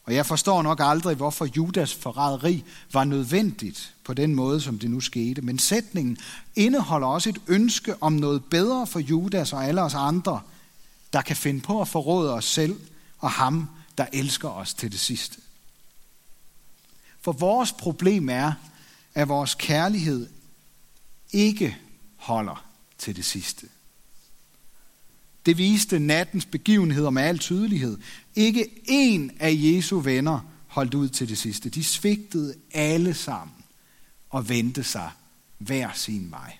Og 0.04 0.16
jeg 0.16 0.26
forstår 0.26 0.62
nok 0.62 0.80
aldrig, 0.84 1.16
hvorfor 1.16 1.46
Judas 1.46 1.94
forræderi 1.94 2.64
var 2.94 3.04
nødvendigt 3.04 3.94
på 4.04 4.14
den 4.14 4.36
måde, 4.36 4.62
som 4.62 4.80
det 4.80 4.92
nu 4.92 5.00
skete. 5.00 5.42
Men 5.42 5.60
sætningen 5.60 6.18
indeholder 6.56 7.08
også 7.08 7.30
et 7.30 7.42
ønske 7.48 8.04
om 8.04 8.14
noget 8.14 8.46
bedre 8.46 8.88
for 8.88 9.00
Judas 9.00 9.54
og 9.54 9.66
alle 9.66 9.82
os 9.82 9.94
andre, 9.94 10.42
der 11.14 11.22
kan 11.22 11.36
finde 11.36 11.62
på 11.62 11.82
at 11.82 11.88
forråde 11.88 12.34
os 12.34 12.46
selv 12.46 12.80
og 13.20 13.32
ham, 13.32 13.70
der 13.98 14.06
elsker 14.14 14.50
os 14.50 14.74
til 14.74 14.92
det 14.92 15.00
sidste. 15.00 15.38
For 17.22 17.32
vores 17.32 17.72
problem 17.72 18.30
er, 18.30 18.54
at 19.14 19.30
vores 19.30 19.56
kærlighed 19.56 20.28
ikke 21.32 21.78
holder 22.16 22.66
til 22.98 23.16
det 23.16 23.26
sidste. 23.26 23.68
Det 25.46 25.58
viste 25.58 26.00
nattens 26.00 26.46
begivenheder 26.46 27.10
med 27.10 27.24
al 27.24 27.40
tydelighed. 27.40 27.98
Ikke 28.36 28.70
én 28.88 29.36
af 29.40 29.52
Jesu 29.56 30.00
venner 30.00 30.40
holdt 30.68 30.94
ud 30.94 31.10
til 31.10 31.30
det 31.30 31.38
sidste. 31.38 31.70
De 31.70 31.84
svigtede 31.84 32.56
alle 32.74 33.14
sammen 33.14 33.56
og 34.30 34.50
vendte 34.50 34.84
sig 34.84 35.12
hver 35.58 35.94
sin 35.94 36.32
vej. 36.32 36.58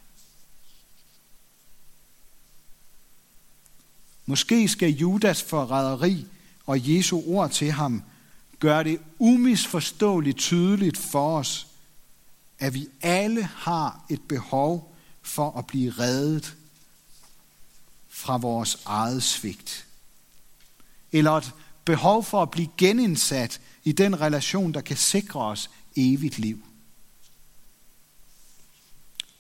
Måske 4.26 4.68
skal 4.68 4.90
Judas 4.90 5.44
forræderi 5.44 6.26
og 6.66 6.90
Jesu 6.90 7.22
ord 7.26 7.52
til 7.52 7.72
ham 7.72 8.04
gøre 8.60 8.84
det 8.84 9.00
umisforståeligt 9.20 10.38
tydeligt 10.38 10.98
for 10.98 11.38
os, 11.38 11.68
at 12.62 12.74
vi 12.74 12.88
alle 13.02 13.44
har 13.44 14.06
et 14.10 14.22
behov 14.22 14.96
for 15.22 15.58
at 15.58 15.68
blive 15.68 15.92
reddet 15.92 16.58
fra 18.10 18.38
vores 18.38 18.78
eget 18.86 19.24
svigt. 19.24 19.86
Eller 21.12 21.32
et 21.32 21.54
behov 21.86 22.24
for 22.24 22.42
at 22.42 22.52
blive 22.52 22.70
genindsat 22.78 23.62
i 23.84 23.92
den 23.92 24.22
relation, 24.22 24.74
der 24.74 24.82
kan 24.82 24.98
sikre 24.98 25.42
os 25.42 25.70
evigt 25.96 26.40
liv. 26.40 26.64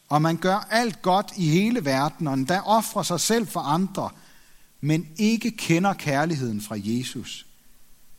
Og 0.09 0.21
man 0.21 0.37
gør 0.37 0.67
alt 0.71 1.01
godt 1.01 1.31
i 1.37 1.49
hele 1.49 1.85
verden, 1.85 2.27
og 2.27 2.33
endda 2.33 2.61
offrer 2.61 3.03
sig 3.03 3.19
selv 3.19 3.47
for 3.47 3.59
andre, 3.59 4.09
men 4.81 5.09
ikke 5.17 5.51
kender 5.51 5.93
kærligheden 5.93 6.61
fra 6.61 6.75
Jesus, 6.79 7.45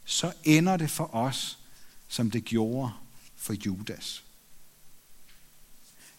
så 0.05 0.33
ender 0.45 0.77
det 0.77 0.91
for 0.91 1.15
os, 1.15 1.59
som 2.09 2.31
det 2.31 2.45
gjorde 2.45 2.93
for 3.37 3.53
Judas. 3.67 4.23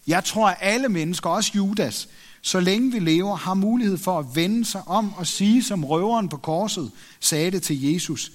Jeg 0.07 0.23
tror, 0.23 0.49
at 0.49 0.57
alle 0.59 0.89
mennesker, 0.89 1.29
også 1.29 1.51
Judas, 1.55 2.09
så 2.41 2.59
længe 2.59 2.91
vi 2.91 2.99
lever, 2.99 3.35
har 3.35 3.53
mulighed 3.53 3.97
for 3.97 4.19
at 4.19 4.35
vende 4.35 4.65
sig 4.65 4.87
om 4.87 5.13
og 5.13 5.27
sige, 5.27 5.63
som 5.63 5.85
røveren 5.85 6.29
på 6.29 6.37
korset 6.37 6.91
sagde 7.19 7.51
det 7.51 7.63
til 7.63 7.81
Jesus, 7.81 8.31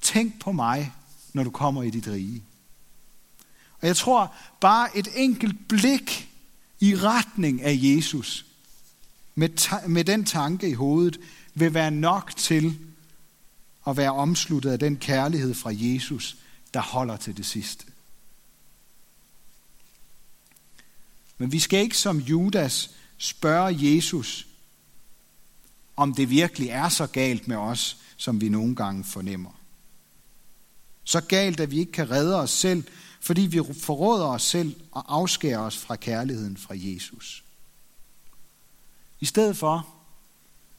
tænk 0.00 0.40
på 0.40 0.52
mig, 0.52 0.92
når 1.32 1.44
du 1.44 1.50
kommer 1.50 1.82
i 1.82 1.90
dit 1.90 2.08
rige. 2.08 2.42
Og 3.80 3.86
jeg 3.86 3.96
tror, 3.96 4.34
bare 4.60 4.96
et 4.96 5.08
enkelt 5.14 5.68
blik 5.68 6.28
i 6.80 6.96
retning 6.96 7.62
af 7.62 7.78
Jesus, 7.82 8.46
med, 9.34 9.88
med 9.88 10.04
den 10.04 10.24
tanke 10.24 10.68
i 10.68 10.72
hovedet, 10.72 11.20
vil 11.54 11.74
være 11.74 11.90
nok 11.90 12.32
til 12.36 12.78
at 13.86 13.96
være 13.96 14.12
omsluttet 14.12 14.70
af 14.70 14.78
den 14.78 14.96
kærlighed 14.96 15.54
fra 15.54 15.70
Jesus, 15.74 16.36
der 16.74 16.80
holder 16.80 17.16
til 17.16 17.36
det 17.36 17.46
sidste. 17.46 17.84
Men 21.38 21.52
vi 21.52 21.58
skal 21.58 21.80
ikke 21.80 21.98
som 21.98 22.18
Judas 22.18 22.90
spørge 23.18 23.94
Jesus, 23.94 24.46
om 25.96 26.14
det 26.14 26.30
virkelig 26.30 26.68
er 26.68 26.88
så 26.88 27.06
galt 27.06 27.48
med 27.48 27.56
os, 27.56 27.96
som 28.16 28.40
vi 28.40 28.48
nogle 28.48 28.76
gange 28.76 29.04
fornemmer. 29.04 29.50
Så 31.04 31.20
galt, 31.20 31.60
at 31.60 31.70
vi 31.70 31.78
ikke 31.78 31.92
kan 31.92 32.10
redde 32.10 32.40
os 32.40 32.50
selv, 32.50 32.84
fordi 33.20 33.40
vi 33.40 33.60
forråder 33.80 34.26
os 34.26 34.42
selv 34.42 34.76
og 34.90 35.14
afskærer 35.16 35.58
os 35.58 35.76
fra 35.76 35.96
kærligheden 35.96 36.56
fra 36.56 36.74
Jesus. 36.76 37.44
I 39.20 39.24
stedet 39.24 39.56
for, 39.56 39.88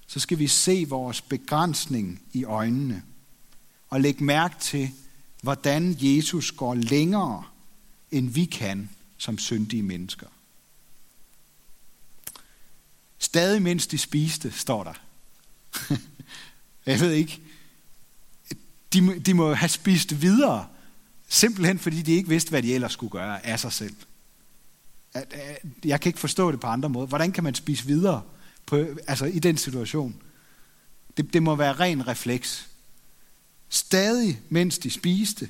så 0.07 0.19
skal 0.19 0.39
vi 0.39 0.47
se 0.47 0.85
vores 0.87 1.21
begrænsning 1.21 2.21
i 2.33 2.43
øjnene 2.43 3.03
og 3.89 4.01
lægge 4.01 4.23
mærke 4.23 4.55
til, 4.59 4.91
hvordan 5.41 5.97
Jesus 5.99 6.51
går 6.51 6.75
længere, 6.75 7.43
end 8.11 8.29
vi 8.29 8.45
kan 8.45 8.89
som 9.17 9.37
syndige 9.37 9.83
mennesker. 9.83 10.27
Stadig 13.27 13.62
mens 13.62 13.88
de 13.88 13.98
spiste, 13.98 14.51
står 14.51 14.84
der. 14.84 14.93
Jeg 16.86 17.00
ved 17.00 17.12
ikke. 17.12 17.41
De, 18.93 19.19
de 19.19 19.34
må 19.34 19.53
have 19.53 19.69
spist 19.69 20.22
videre, 20.22 20.67
simpelthen 21.27 21.79
fordi 21.79 22.01
de 22.01 22.12
ikke 22.12 22.29
vidste, 22.29 22.50
hvad 22.50 22.63
de 22.63 22.74
ellers 22.74 22.93
skulle 22.93 23.12
gøre 23.12 23.46
af 23.46 23.60
sig 23.60 23.74
selv. 23.74 23.96
Jeg 25.86 26.01
kan 26.01 26.10
ikke 26.10 26.19
forstå 26.19 26.51
det 26.51 26.60
på 26.60 26.67
andre 26.67 26.89
måder. 26.89 27.07
Hvordan 27.07 27.31
kan 27.31 27.43
man 27.43 27.55
spise 27.55 27.86
videre 27.86 28.22
på, 28.65 28.86
altså 29.07 29.25
i 29.25 29.39
den 29.39 29.57
situation? 29.57 30.22
Det, 31.17 31.34
det 31.34 31.43
må 31.43 31.55
være 31.55 31.74
ren 31.74 32.07
refleks. 32.07 32.69
Stadig 33.69 34.41
mens 34.50 34.77
de 34.77 34.89
spiste, 34.89 35.50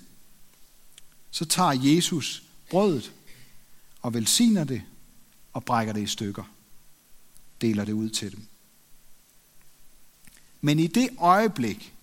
så 1.31 1.45
tager 1.45 1.95
Jesus 1.95 2.43
brødet 2.69 3.11
og 4.01 4.13
velsigner 4.13 4.63
det 4.63 4.81
og 5.53 5.63
brækker 5.63 5.93
det 5.93 6.01
i 6.01 6.07
stykker. 6.07 6.43
Deler 7.61 7.85
det 7.85 7.93
ud 7.93 8.09
til 8.09 8.31
dem. 8.31 8.45
Men 10.61 10.79
i 10.79 10.87
det 10.87 11.09
øjeblik, 11.17 11.93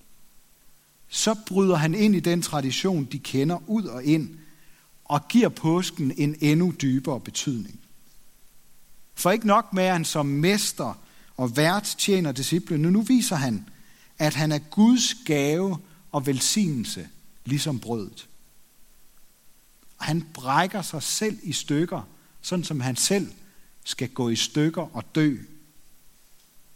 så 1.09 1.37
bryder 1.47 1.77
han 1.77 1.95
ind 1.95 2.17
i 2.17 2.21
den 2.21 2.43
tradition, 2.43 3.05
de 3.05 3.19
kender 3.19 3.59
ud 3.67 3.85
og 3.85 4.05
ind, 4.05 4.39
og 5.05 5.29
giver 5.29 5.49
påsken 5.49 6.13
en 6.17 6.37
endnu 6.41 6.75
dybere 6.83 7.21
betydning. 7.21 7.81
For 9.15 9.31
ikke 9.31 9.47
nok 9.47 9.73
med, 9.73 9.85
at 9.85 9.93
han 9.93 10.05
som 10.05 10.27
mester 10.27 10.99
og 11.37 11.57
vært 11.57 11.95
tjener 11.99 12.33
disciplene, 12.33 12.91
nu 12.91 13.03
viser 13.03 13.37
han, 13.37 13.69
at 14.19 14.35
han 14.35 14.53
er 14.53 14.59
Guds 14.59 15.15
gave 15.27 15.79
og 16.13 16.27
velsignelse, 16.27 17.09
ligesom 17.45 17.81
brødet. 17.81 18.29
Og 19.99 20.05
han 20.05 20.27
brækker 20.35 20.83
sig 20.83 21.03
selv 21.03 21.39
i 21.43 21.53
stykker, 21.53 22.09
sådan 22.43 22.65
som 22.65 22.81
han 22.81 22.97
selv 22.97 23.33
skal 23.85 24.09
gå 24.09 24.29
i 24.29 24.37
stykker 24.37 24.97
og 24.97 25.15
dø 25.15 25.37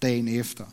dagen 0.02 0.28
efter. 0.28 0.66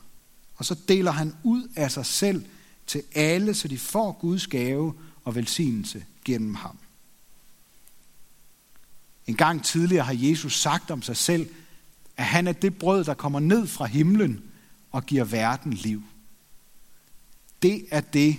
Og 0.55 0.65
så 0.65 0.75
deler 0.87 1.11
han 1.11 1.35
ud 1.43 1.67
af 1.75 1.91
sig 1.91 2.05
selv 2.05 2.45
til 2.87 3.03
alle, 3.15 3.53
så 3.53 3.67
de 3.67 3.77
får 3.77 4.11
Guds 4.11 4.47
gave 4.47 4.93
og 5.23 5.35
velsignelse 5.35 6.05
gennem 6.25 6.55
ham. 6.55 6.77
En 9.27 9.35
gang 9.35 9.65
tidligere 9.65 10.05
har 10.05 10.13
Jesus 10.17 10.59
sagt 10.59 10.91
om 10.91 11.01
sig 11.01 11.17
selv, 11.17 11.49
at 12.17 12.25
han 12.25 12.47
er 12.47 12.51
det 12.51 12.77
brød, 12.77 13.03
der 13.03 13.13
kommer 13.13 13.39
ned 13.39 13.67
fra 13.67 13.85
himlen 13.85 14.43
og 14.91 15.05
giver 15.05 15.23
verden 15.23 15.73
liv. 15.73 16.03
Det 17.61 17.85
er 17.91 18.01
det, 18.01 18.37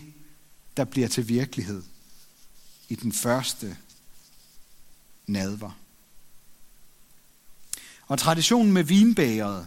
der 0.76 0.84
bliver 0.84 1.08
til 1.08 1.28
virkelighed 1.28 1.82
i 2.88 2.94
den 2.94 3.12
første 3.12 3.76
nadver. 5.26 5.85
Og 8.06 8.18
traditionen 8.18 8.72
med 8.72 8.84
vinbægeret, 8.84 9.66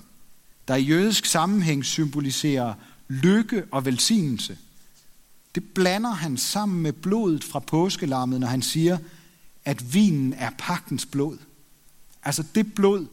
der 0.67 0.75
i 0.75 0.83
jødisk 0.83 1.25
sammenhæng 1.25 1.85
symboliserer 1.85 2.73
lykke 3.07 3.65
og 3.71 3.85
velsignelse, 3.85 4.57
det 5.55 5.63
blander 5.73 6.11
han 6.11 6.37
sammen 6.37 6.81
med 6.81 6.93
blodet 6.93 7.43
fra 7.43 7.59
påskelammet, 7.59 8.39
når 8.39 8.47
han 8.47 8.61
siger, 8.61 8.97
at 9.65 9.93
vinen 9.93 10.33
er 10.33 10.49
pagtens 10.57 11.05
blod. 11.05 11.37
Altså 12.23 12.43
det 12.55 12.73
blod, 12.73 13.07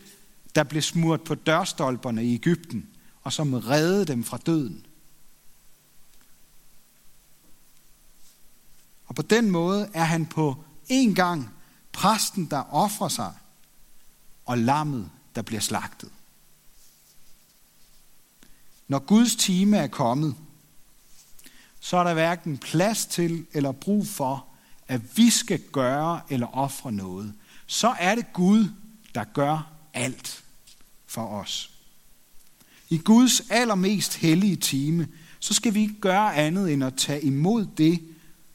der 0.54 0.64
blev 0.64 0.82
smurt 0.82 1.22
på 1.22 1.34
dørstolperne 1.34 2.24
i 2.24 2.34
Ægypten, 2.34 2.86
og 3.22 3.32
som 3.32 3.54
reddede 3.54 4.04
dem 4.04 4.24
fra 4.24 4.38
døden. 4.46 4.86
Og 9.06 9.14
på 9.14 9.22
den 9.22 9.50
måde 9.50 9.90
er 9.94 10.04
han 10.04 10.26
på 10.26 10.64
en 10.88 11.14
gang 11.14 11.50
præsten, 11.92 12.46
der 12.46 12.74
offrer 12.74 13.08
sig, 13.08 13.32
og 14.44 14.58
lammet, 14.58 15.10
der 15.36 15.42
bliver 15.42 15.60
slagtet. 15.60 16.10
Når 18.88 18.98
Guds 18.98 19.36
time 19.36 19.76
er 19.76 19.86
kommet, 19.86 20.34
så 21.80 21.96
er 21.96 22.04
der 22.04 22.14
hverken 22.14 22.58
plads 22.58 23.06
til 23.06 23.46
eller 23.52 23.72
brug 23.72 24.06
for, 24.06 24.46
at 24.88 25.16
vi 25.16 25.30
skal 25.30 25.60
gøre 25.72 26.20
eller 26.30 26.46
ofre 26.46 26.92
noget. 26.92 27.34
Så 27.66 27.88
er 27.98 28.14
det 28.14 28.32
Gud, 28.32 28.68
der 29.14 29.24
gør 29.24 29.72
alt 29.94 30.44
for 31.06 31.26
os. 31.26 31.70
I 32.88 32.98
Guds 32.98 33.42
allermest 33.50 34.14
hellige 34.14 34.56
time, 34.56 35.08
så 35.40 35.54
skal 35.54 35.74
vi 35.74 35.80
ikke 35.80 36.00
gøre 36.00 36.34
andet 36.34 36.72
end 36.72 36.84
at 36.84 36.96
tage 36.96 37.22
imod 37.22 37.66
det, 37.76 38.00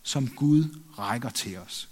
som 0.03 0.27
Gud 0.27 0.79
rækker 0.99 1.29
til 1.29 1.57
os. 1.57 1.89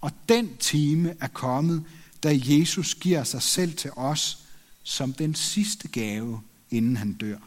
Og 0.00 0.12
den 0.28 0.56
time 0.56 1.16
er 1.20 1.28
kommet, 1.28 1.84
da 2.22 2.38
Jesus 2.42 2.94
giver 2.94 3.24
sig 3.24 3.42
selv 3.42 3.76
til 3.76 3.90
os 3.96 4.38
som 4.82 5.12
den 5.12 5.34
sidste 5.34 5.88
gave, 5.88 6.42
inden 6.70 6.96
han 6.96 7.12
dør. 7.12 7.38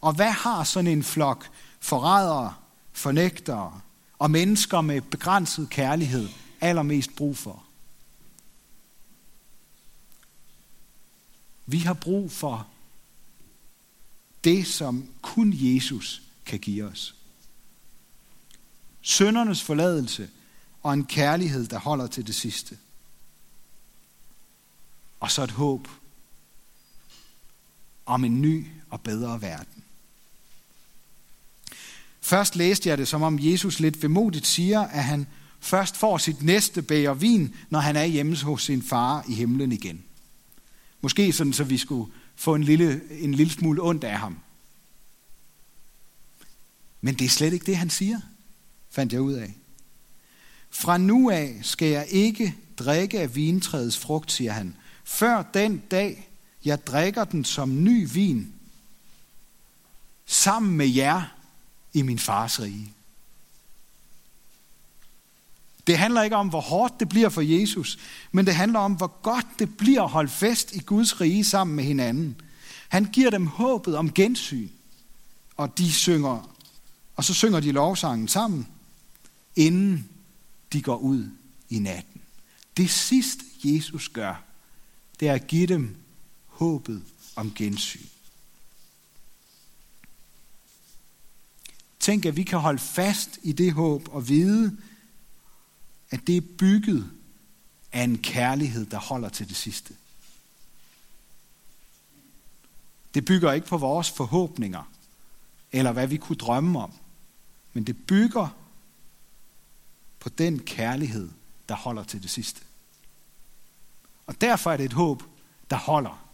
Og 0.00 0.12
hvad 0.12 0.30
har 0.30 0.64
sådan 0.64 0.90
en 0.90 1.02
flok 1.02 1.50
forrædere, 1.80 2.54
fornægtere 2.92 3.80
og 4.18 4.30
mennesker 4.30 4.80
med 4.80 5.00
begrænset 5.00 5.70
kærlighed 5.70 6.28
allermest 6.60 7.16
brug 7.16 7.36
for? 7.36 7.64
Vi 11.66 11.78
har 11.78 11.94
brug 11.94 12.32
for 12.32 12.66
det, 14.44 14.66
som 14.66 15.08
kun 15.22 15.52
Jesus 15.54 16.22
kan 16.46 16.58
give 16.58 16.84
os. 16.84 17.19
Søndernes 19.02 19.62
forladelse 19.62 20.30
og 20.82 20.94
en 20.94 21.04
kærlighed, 21.04 21.66
der 21.66 21.78
holder 21.78 22.06
til 22.06 22.26
det 22.26 22.34
sidste. 22.34 22.78
Og 25.20 25.30
så 25.30 25.42
et 25.42 25.50
håb 25.50 25.88
om 28.06 28.24
en 28.24 28.42
ny 28.42 28.66
og 28.90 29.00
bedre 29.00 29.42
verden. 29.42 29.84
Først 32.20 32.56
læste 32.56 32.88
jeg 32.88 32.98
det, 32.98 33.08
som 33.08 33.22
om 33.22 33.38
Jesus 33.40 33.80
lidt 33.80 34.02
vemodigt 34.02 34.46
siger, 34.46 34.80
at 34.80 35.04
han 35.04 35.26
først 35.60 35.96
får 35.96 36.18
sit 36.18 36.42
næste 36.42 36.82
bæger 36.82 37.14
vin, 37.14 37.54
når 37.70 37.78
han 37.78 37.96
er 37.96 38.04
hjemme 38.04 38.36
hos 38.36 38.62
sin 38.62 38.82
far 38.82 39.24
i 39.28 39.34
himlen 39.34 39.72
igen. 39.72 40.04
Måske 41.00 41.32
sådan, 41.32 41.52
så 41.52 41.64
vi 41.64 41.78
skulle 41.78 42.12
få 42.36 42.54
en 42.54 42.64
lille, 42.64 43.00
en 43.10 43.34
lille 43.34 43.52
smule 43.52 43.82
ondt 43.82 44.04
af 44.04 44.18
ham. 44.18 44.38
Men 47.00 47.14
det 47.14 47.24
er 47.24 47.28
slet 47.28 47.52
ikke 47.52 47.66
det, 47.66 47.76
han 47.76 47.90
siger, 47.90 48.20
fandt 48.90 49.12
jeg 49.12 49.20
ud 49.20 49.32
af. 49.32 49.54
Fra 50.70 50.98
nu 50.98 51.30
af 51.30 51.58
skal 51.62 51.88
jeg 51.88 52.06
ikke 52.08 52.54
drikke 52.76 53.20
af 53.20 53.34
vintræets 53.34 53.98
frugt, 53.98 54.32
siger 54.32 54.52
han, 54.52 54.76
før 55.04 55.42
den 55.42 55.82
dag, 55.90 56.30
jeg 56.64 56.86
drikker 56.86 57.24
den 57.24 57.44
som 57.44 57.84
ny 57.84 58.08
vin, 58.12 58.54
sammen 60.26 60.76
med 60.76 60.88
jer 60.88 61.22
i 61.92 62.02
min 62.02 62.18
fars 62.18 62.60
rige. 62.60 62.92
Det 65.86 65.98
handler 65.98 66.22
ikke 66.22 66.36
om, 66.36 66.48
hvor 66.48 66.60
hårdt 66.60 67.00
det 67.00 67.08
bliver 67.08 67.28
for 67.28 67.40
Jesus, 67.40 67.98
men 68.32 68.46
det 68.46 68.54
handler 68.54 68.78
om, 68.78 68.92
hvor 68.92 69.20
godt 69.22 69.46
det 69.58 69.76
bliver 69.76 70.02
at 70.02 70.10
holde 70.10 70.30
fest 70.30 70.72
i 70.74 70.78
Guds 70.78 71.20
rige 71.20 71.44
sammen 71.44 71.76
med 71.76 71.84
hinanden. 71.84 72.40
Han 72.88 73.04
giver 73.04 73.30
dem 73.30 73.46
håbet 73.46 73.96
om 73.96 74.12
gensyn, 74.12 74.68
og 75.56 75.78
de 75.78 75.92
synger, 75.92 76.54
og 77.16 77.24
så 77.24 77.34
synger 77.34 77.60
de 77.60 77.72
lovsangen 77.72 78.28
sammen, 78.28 78.68
inden 79.56 80.08
de 80.72 80.82
går 80.82 80.96
ud 80.96 81.30
i 81.68 81.78
natten. 81.78 82.20
Det 82.76 82.90
sidste 82.90 83.44
Jesus 83.64 84.08
gør, 84.08 84.42
det 85.20 85.28
er 85.28 85.34
at 85.34 85.46
give 85.46 85.66
dem 85.66 85.96
håbet 86.46 87.04
om 87.36 87.52
gensyn. 87.54 88.06
Tænk, 92.00 92.24
at 92.24 92.36
vi 92.36 92.42
kan 92.42 92.58
holde 92.58 92.78
fast 92.78 93.38
i 93.42 93.52
det 93.52 93.72
håb 93.72 94.08
og 94.08 94.28
vide, 94.28 94.76
at 96.10 96.26
det 96.26 96.36
er 96.36 96.56
bygget 96.58 97.10
af 97.92 98.02
en 98.02 98.18
kærlighed, 98.18 98.86
der 98.86 98.98
holder 98.98 99.28
til 99.28 99.48
det 99.48 99.56
sidste. 99.56 99.94
Det 103.14 103.24
bygger 103.24 103.52
ikke 103.52 103.66
på 103.66 103.78
vores 103.78 104.10
forhåbninger, 104.10 104.92
eller 105.72 105.92
hvad 105.92 106.06
vi 106.06 106.16
kunne 106.16 106.36
drømme 106.36 106.78
om, 106.78 106.92
men 107.72 107.84
det 107.84 108.06
bygger 108.06 108.48
på 110.20 110.28
den 110.28 110.58
kærlighed, 110.58 111.28
der 111.68 111.74
holder 111.74 112.04
til 112.04 112.22
det 112.22 112.30
sidste. 112.30 112.60
Og 114.26 114.40
derfor 114.40 114.72
er 114.72 114.76
det 114.76 114.84
et 114.84 114.92
håb, 114.92 115.22
der 115.70 115.76
holder. 115.76 116.26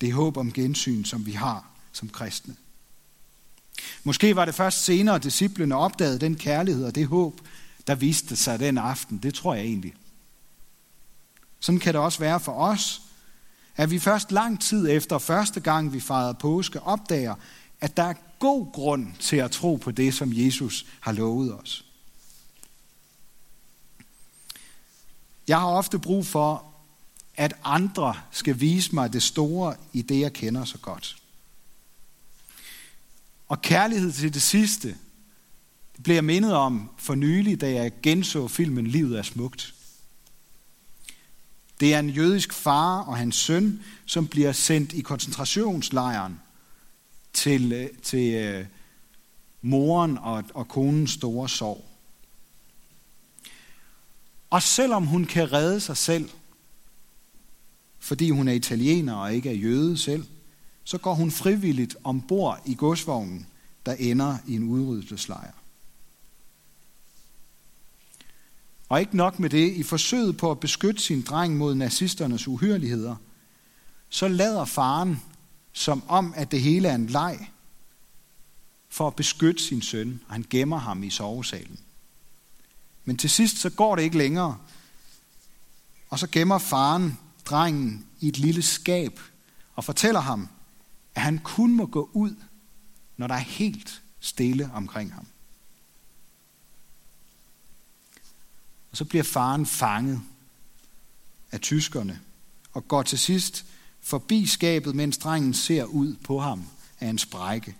Det 0.00 0.08
er 0.08 0.14
håb 0.14 0.36
om 0.36 0.52
gensyn, 0.52 1.04
som 1.04 1.26
vi 1.26 1.32
har 1.32 1.70
som 1.92 2.08
kristne. 2.08 2.56
Måske 4.04 4.36
var 4.36 4.44
det 4.44 4.54
først 4.54 4.84
senere, 4.84 5.14
at 5.14 5.22
disciplene 5.22 5.76
opdagede 5.76 6.18
den 6.18 6.36
kærlighed 6.36 6.84
og 6.84 6.94
det 6.94 7.06
håb, 7.06 7.40
der 7.86 7.94
viste 7.94 8.36
sig 8.36 8.60
den 8.60 8.78
aften. 8.78 9.18
Det 9.18 9.34
tror 9.34 9.54
jeg 9.54 9.64
egentlig. 9.64 9.94
Sådan 11.60 11.80
kan 11.80 11.94
det 11.94 12.02
også 12.02 12.18
være 12.18 12.40
for 12.40 12.52
os, 12.52 13.02
at 13.76 13.90
vi 13.90 13.98
først 13.98 14.32
lang 14.32 14.60
tid 14.60 14.90
efter 14.90 15.18
første 15.18 15.60
gang, 15.60 15.92
vi 15.92 16.00
fejrede 16.00 16.34
påske, 16.34 16.80
opdager, 16.80 17.34
at 17.80 17.96
der 17.96 18.02
er 18.02 18.14
god 18.38 18.72
grund 18.72 19.06
til 19.20 19.36
at 19.36 19.50
tro 19.50 19.76
på 19.76 19.90
det, 19.90 20.14
som 20.14 20.30
Jesus 20.32 20.86
har 21.00 21.12
lovet 21.12 21.54
os. 21.54 21.87
Jeg 25.48 25.60
har 25.60 25.66
ofte 25.66 25.98
brug 25.98 26.26
for, 26.26 26.64
at 27.36 27.54
andre 27.64 28.14
skal 28.30 28.60
vise 28.60 28.94
mig 28.94 29.12
det 29.12 29.22
store 29.22 29.76
i 29.92 30.02
det, 30.02 30.20
jeg 30.20 30.32
kender 30.32 30.64
så 30.64 30.78
godt. 30.78 31.16
Og 33.48 33.62
kærlighed 33.62 34.12
til 34.12 34.34
det 34.34 34.42
sidste, 34.42 34.88
det 35.96 36.02
blev 36.04 36.14
jeg 36.14 36.24
mindet 36.24 36.54
om 36.54 36.90
for 36.98 37.14
nylig, 37.14 37.60
da 37.60 37.72
jeg 37.72 37.92
genså 38.02 38.48
filmen 38.48 38.86
Livet 38.86 39.18
er 39.18 39.22
smukt. 39.22 39.74
Det 41.80 41.94
er 41.94 41.98
en 41.98 42.10
jødisk 42.10 42.52
far 42.52 43.00
og 43.00 43.16
hans 43.16 43.36
søn, 43.36 43.82
som 44.06 44.26
bliver 44.26 44.52
sendt 44.52 44.92
i 44.92 45.00
koncentrationslejren 45.00 46.40
til, 47.32 47.72
øh, 47.72 47.88
til 48.02 48.34
øh, 48.34 48.66
moren 49.62 50.18
og, 50.18 50.44
og 50.54 50.68
konens 50.68 51.10
store 51.10 51.48
sorg. 51.48 51.87
Og 54.50 54.62
selvom 54.62 55.06
hun 55.06 55.24
kan 55.24 55.52
redde 55.52 55.80
sig 55.80 55.96
selv, 55.96 56.30
fordi 57.98 58.30
hun 58.30 58.48
er 58.48 58.52
italiener 58.52 59.14
og 59.14 59.34
ikke 59.34 59.48
er 59.50 59.54
jøde 59.54 59.98
selv, 59.98 60.26
så 60.84 60.98
går 60.98 61.14
hun 61.14 61.30
frivilligt 61.30 61.96
ombord 62.04 62.62
i 62.66 62.74
godsvognen, 62.74 63.46
der 63.86 63.92
ender 63.92 64.38
i 64.46 64.54
en 64.54 64.68
udryddelseslejr. 64.68 65.52
Og 68.88 69.00
ikke 69.00 69.16
nok 69.16 69.38
med 69.38 69.50
det, 69.50 69.72
i 69.72 69.82
forsøget 69.82 70.36
på 70.36 70.50
at 70.50 70.60
beskytte 70.60 71.02
sin 71.02 71.22
dreng 71.22 71.56
mod 71.56 71.74
nazisternes 71.74 72.48
uhyreligheder, 72.48 73.16
så 74.08 74.28
lader 74.28 74.64
faren 74.64 75.22
som 75.72 76.02
om, 76.08 76.34
at 76.36 76.50
det 76.50 76.60
hele 76.60 76.88
er 76.88 76.94
en 76.94 77.06
leg, 77.06 77.50
for 78.88 79.06
at 79.06 79.16
beskytte 79.16 79.62
sin 79.62 79.82
søn, 79.82 80.20
og 80.26 80.32
han 80.32 80.46
gemmer 80.50 80.78
ham 80.78 81.02
i 81.02 81.10
sovesalen. 81.10 81.78
Men 83.08 83.16
til 83.16 83.30
sidst 83.30 83.58
så 83.58 83.70
går 83.70 83.96
det 83.96 84.02
ikke 84.02 84.18
længere, 84.18 84.58
og 86.08 86.18
så 86.18 86.26
gemmer 86.32 86.58
faren 86.58 87.18
drengen 87.44 88.06
i 88.20 88.28
et 88.28 88.38
lille 88.38 88.62
skab 88.62 89.20
og 89.74 89.84
fortæller 89.84 90.20
ham, 90.20 90.48
at 91.14 91.22
han 91.22 91.38
kun 91.38 91.74
må 91.74 91.86
gå 91.86 92.10
ud, 92.12 92.36
når 93.16 93.26
der 93.26 93.34
er 93.34 93.38
helt 93.38 94.02
stille 94.20 94.70
omkring 94.74 95.14
ham. 95.14 95.26
Og 98.90 98.96
så 98.96 99.04
bliver 99.04 99.24
faren 99.24 99.66
fanget 99.66 100.20
af 101.52 101.60
tyskerne 101.60 102.20
og 102.72 102.88
går 102.88 103.02
til 103.02 103.18
sidst 103.18 103.64
forbi 104.00 104.46
skabet, 104.46 104.94
mens 104.94 105.18
drengen 105.18 105.54
ser 105.54 105.84
ud 105.84 106.14
på 106.14 106.40
ham 106.40 106.64
af 107.00 107.08
en 107.08 107.18
sprække. 107.18 107.76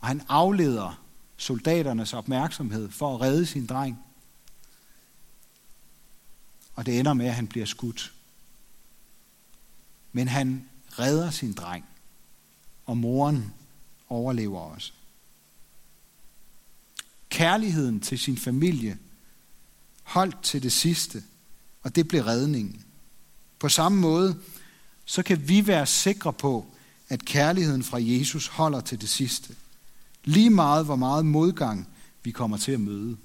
Og 0.00 0.08
han 0.08 0.22
afleder 0.28 1.01
soldaternes 1.42 2.12
opmærksomhed 2.12 2.90
for 2.90 3.14
at 3.14 3.20
redde 3.20 3.46
sin 3.46 3.66
dreng. 3.66 3.98
Og 6.74 6.86
det 6.86 6.98
ender 6.98 7.12
med, 7.12 7.26
at 7.26 7.34
han 7.34 7.46
bliver 7.46 7.66
skudt. 7.66 8.12
Men 10.12 10.28
han 10.28 10.68
redder 10.98 11.30
sin 11.30 11.52
dreng, 11.52 11.84
og 12.86 12.96
moren 12.96 13.54
overlever 14.08 14.60
også. 14.60 14.92
Kærligheden 17.28 18.00
til 18.00 18.18
sin 18.18 18.38
familie 18.38 18.98
holdt 20.02 20.42
til 20.42 20.62
det 20.62 20.72
sidste, 20.72 21.22
og 21.82 21.96
det 21.96 22.08
blev 22.08 22.22
redningen. 22.22 22.84
På 23.58 23.68
samme 23.68 24.00
måde, 24.00 24.38
så 25.04 25.22
kan 25.22 25.48
vi 25.48 25.66
være 25.66 25.86
sikre 25.86 26.32
på, 26.32 26.66
at 27.08 27.24
kærligheden 27.24 27.82
fra 27.82 27.98
Jesus 28.00 28.46
holder 28.46 28.80
til 28.80 29.00
det 29.00 29.08
sidste. 29.08 29.56
Lige 30.24 30.50
meget, 30.50 30.84
hvor 30.84 30.96
meget 30.96 31.26
modgang 31.26 31.88
vi 32.22 32.30
kommer 32.30 32.56
til 32.56 32.72
at 32.72 32.80
møde. 32.80 33.16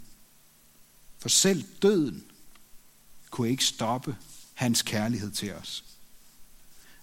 For 1.20 1.30
selv 1.30 1.64
døden 1.82 2.24
kunne 3.30 3.50
ikke 3.50 3.66
stoppe 3.66 4.16
hans 4.54 4.82
kærlighed 4.82 5.32
til 5.32 5.54
os. 5.54 5.84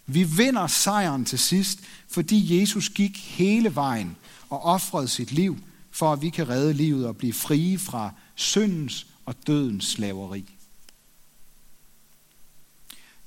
Vi 0.07 0.22
vinder 0.22 0.66
sejren 0.66 1.24
til 1.24 1.38
sidst, 1.38 1.78
fordi 2.09 2.61
Jesus 2.61 2.88
gik 2.88 3.18
hele 3.18 3.74
vejen 3.74 4.16
og 4.50 4.62
offrede 4.62 5.09
sit 5.09 5.33
liv, 5.33 5.59
for 5.90 6.12
at 6.12 6.22
vi 6.22 6.30
kan 6.30 6.48
redde 6.48 6.72
livet 6.72 7.07
og 7.07 7.16
blive 7.16 7.33
frie 7.33 7.78
fra 7.78 8.12
syndens 8.35 9.07
og 9.26 9.35
dødens 9.46 9.87
slaveri. 9.87 10.54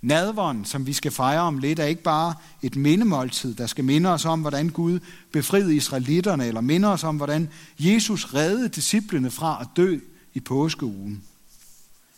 Nadveren, 0.07 0.65
som 0.65 0.85
vi 0.85 0.93
skal 0.93 1.11
fejre 1.11 1.41
om 1.41 1.57
lidt, 1.57 1.79
er 1.79 1.85
ikke 1.85 2.03
bare 2.03 2.33
et 2.61 2.75
mindemåltid, 2.75 3.55
der 3.55 3.67
skal 3.67 3.83
minde 3.83 4.09
os 4.09 4.25
om, 4.25 4.41
hvordan 4.41 4.69
Gud 4.69 4.99
befriede 5.31 5.75
israelitterne, 5.75 6.45
eller 6.45 6.61
minde 6.61 6.87
os 6.87 7.03
om, 7.03 7.17
hvordan 7.17 7.49
Jesus 7.79 8.33
reddede 8.33 8.69
disciplene 8.69 9.31
fra 9.31 9.57
at 9.61 9.67
dø 9.75 9.99
i 10.33 10.39
påskeugen. 10.39 11.23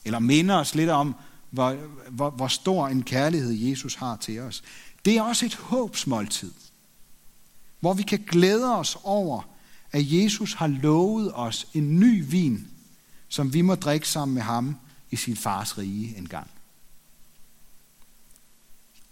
Eller 0.06 0.20
minde 0.20 0.54
os 0.54 0.76
lidt 0.76 0.90
om, 0.90 1.16
hvor, 1.50 1.76
hvor, 2.10 2.30
hvor 2.30 2.48
stor 2.48 2.88
en 2.88 3.04
kærlighed 3.04 3.52
Jesus 3.52 3.96
har 3.96 4.16
til 4.16 4.40
os. 4.40 4.64
Det 5.06 5.18
er 5.18 5.22
også 5.22 5.46
et 5.46 5.56
håbsmåltid, 5.56 6.52
hvor 7.80 7.94
vi 7.94 8.04
kan 8.04 8.24
glæde 8.28 8.78
os 8.78 8.98
over, 9.04 9.42
at 9.92 10.12
Jesus 10.12 10.54
har 10.54 10.68
lovet 10.68 11.32
os 11.36 11.68
en 11.74 12.00
ny 12.00 12.24
vin, 12.28 12.68
som 13.30 13.54
vi 13.54 13.62
må 13.62 13.76
drikke 13.76 14.08
sammen 14.08 14.36
med 14.36 14.44
ham 14.44 14.76
i 15.12 15.16
sin 15.16 15.36
fars 15.36 15.78
rige 15.78 16.18
engang. 16.18 16.48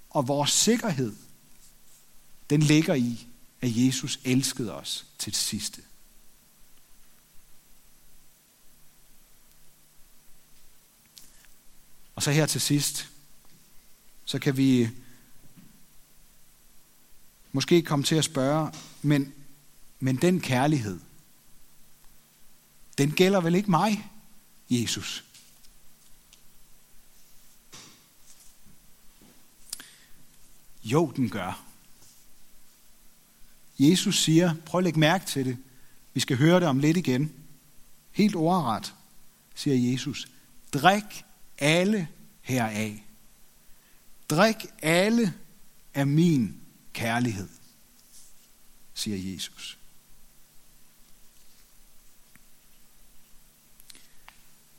Og 0.10 0.28
vores 0.28 0.52
sikkerhed, 0.52 1.15
den 2.50 2.62
ligger 2.62 2.93
i, 2.93 3.28
at 3.62 3.70
Jesus 3.76 4.20
elskede 4.24 4.74
os 4.74 5.06
til 5.17 5.34
det 5.34 5.39
sidste. 5.39 5.82
Og 12.15 12.24
så 12.24 12.32
her 12.32 12.46
til 12.46 12.62
sidst, 12.62 13.10
så 14.26 14.39
kan 14.39 14.58
vi 14.58 14.89
måske 17.52 17.82
komme 17.82 18.06
til 18.06 18.15
at 18.15 18.26
spørge, 18.26 18.72
men, 19.02 19.34
men 20.00 20.15
den 20.15 20.41
kærlighed, 20.41 21.00
den 22.98 23.12
gælder 23.12 23.41
vel 23.41 23.56
ikke 23.56 23.72
mig, 23.72 24.12
Jesus? 24.70 25.27
Jo, 30.91 31.12
den 31.15 31.30
gør. 31.30 31.63
Jesus 33.80 34.23
siger, 34.23 34.56
prøv 34.65 34.80
at 34.80 34.84
lægge 34.84 35.00
mærke 35.00 35.26
til 35.26 35.45
det. 35.45 35.58
Vi 36.13 36.19
skal 36.19 36.38
høre 36.38 36.60
det 36.60 36.67
om 36.67 36.80
lidt 36.80 36.97
igen. 36.97 37.34
Helt 38.12 38.36
ordret, 38.36 38.93
siger 39.56 39.91
Jesus. 39.91 40.28
Drik 40.73 41.26
alle 41.58 42.08
heraf. 42.41 43.04
Drik 44.30 44.56
alle 44.82 45.34
af 45.93 46.08
min 46.08 46.62
kærlighed, 46.93 47.50
siger 48.93 49.34
Jesus. 49.34 49.78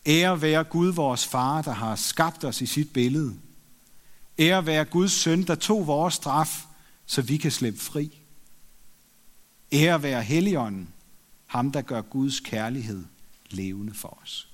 Ære 0.06 0.40
være 0.40 0.64
Gud, 0.64 0.92
vores 0.92 1.26
far, 1.26 1.62
der 1.62 1.72
har 1.72 1.96
skabt 1.96 2.44
os 2.44 2.60
i 2.60 2.66
sit 2.66 2.92
billede. 2.92 3.38
Ære 4.38 4.66
være 4.66 4.84
Guds 4.84 5.12
søn, 5.12 5.42
der 5.42 5.54
tog 5.54 5.86
vores 5.86 6.14
straf, 6.14 6.64
så 7.06 7.22
vi 7.22 7.36
kan 7.36 7.50
slippe 7.50 7.80
fri. 7.80 8.22
Ære 9.72 10.02
være 10.02 10.22
Helligånden, 10.22 10.94
ham 11.46 11.72
der 11.72 11.82
gør 11.82 12.00
Guds 12.00 12.40
kærlighed 12.40 13.04
levende 13.50 13.94
for 13.94 14.18
os. 14.22 14.48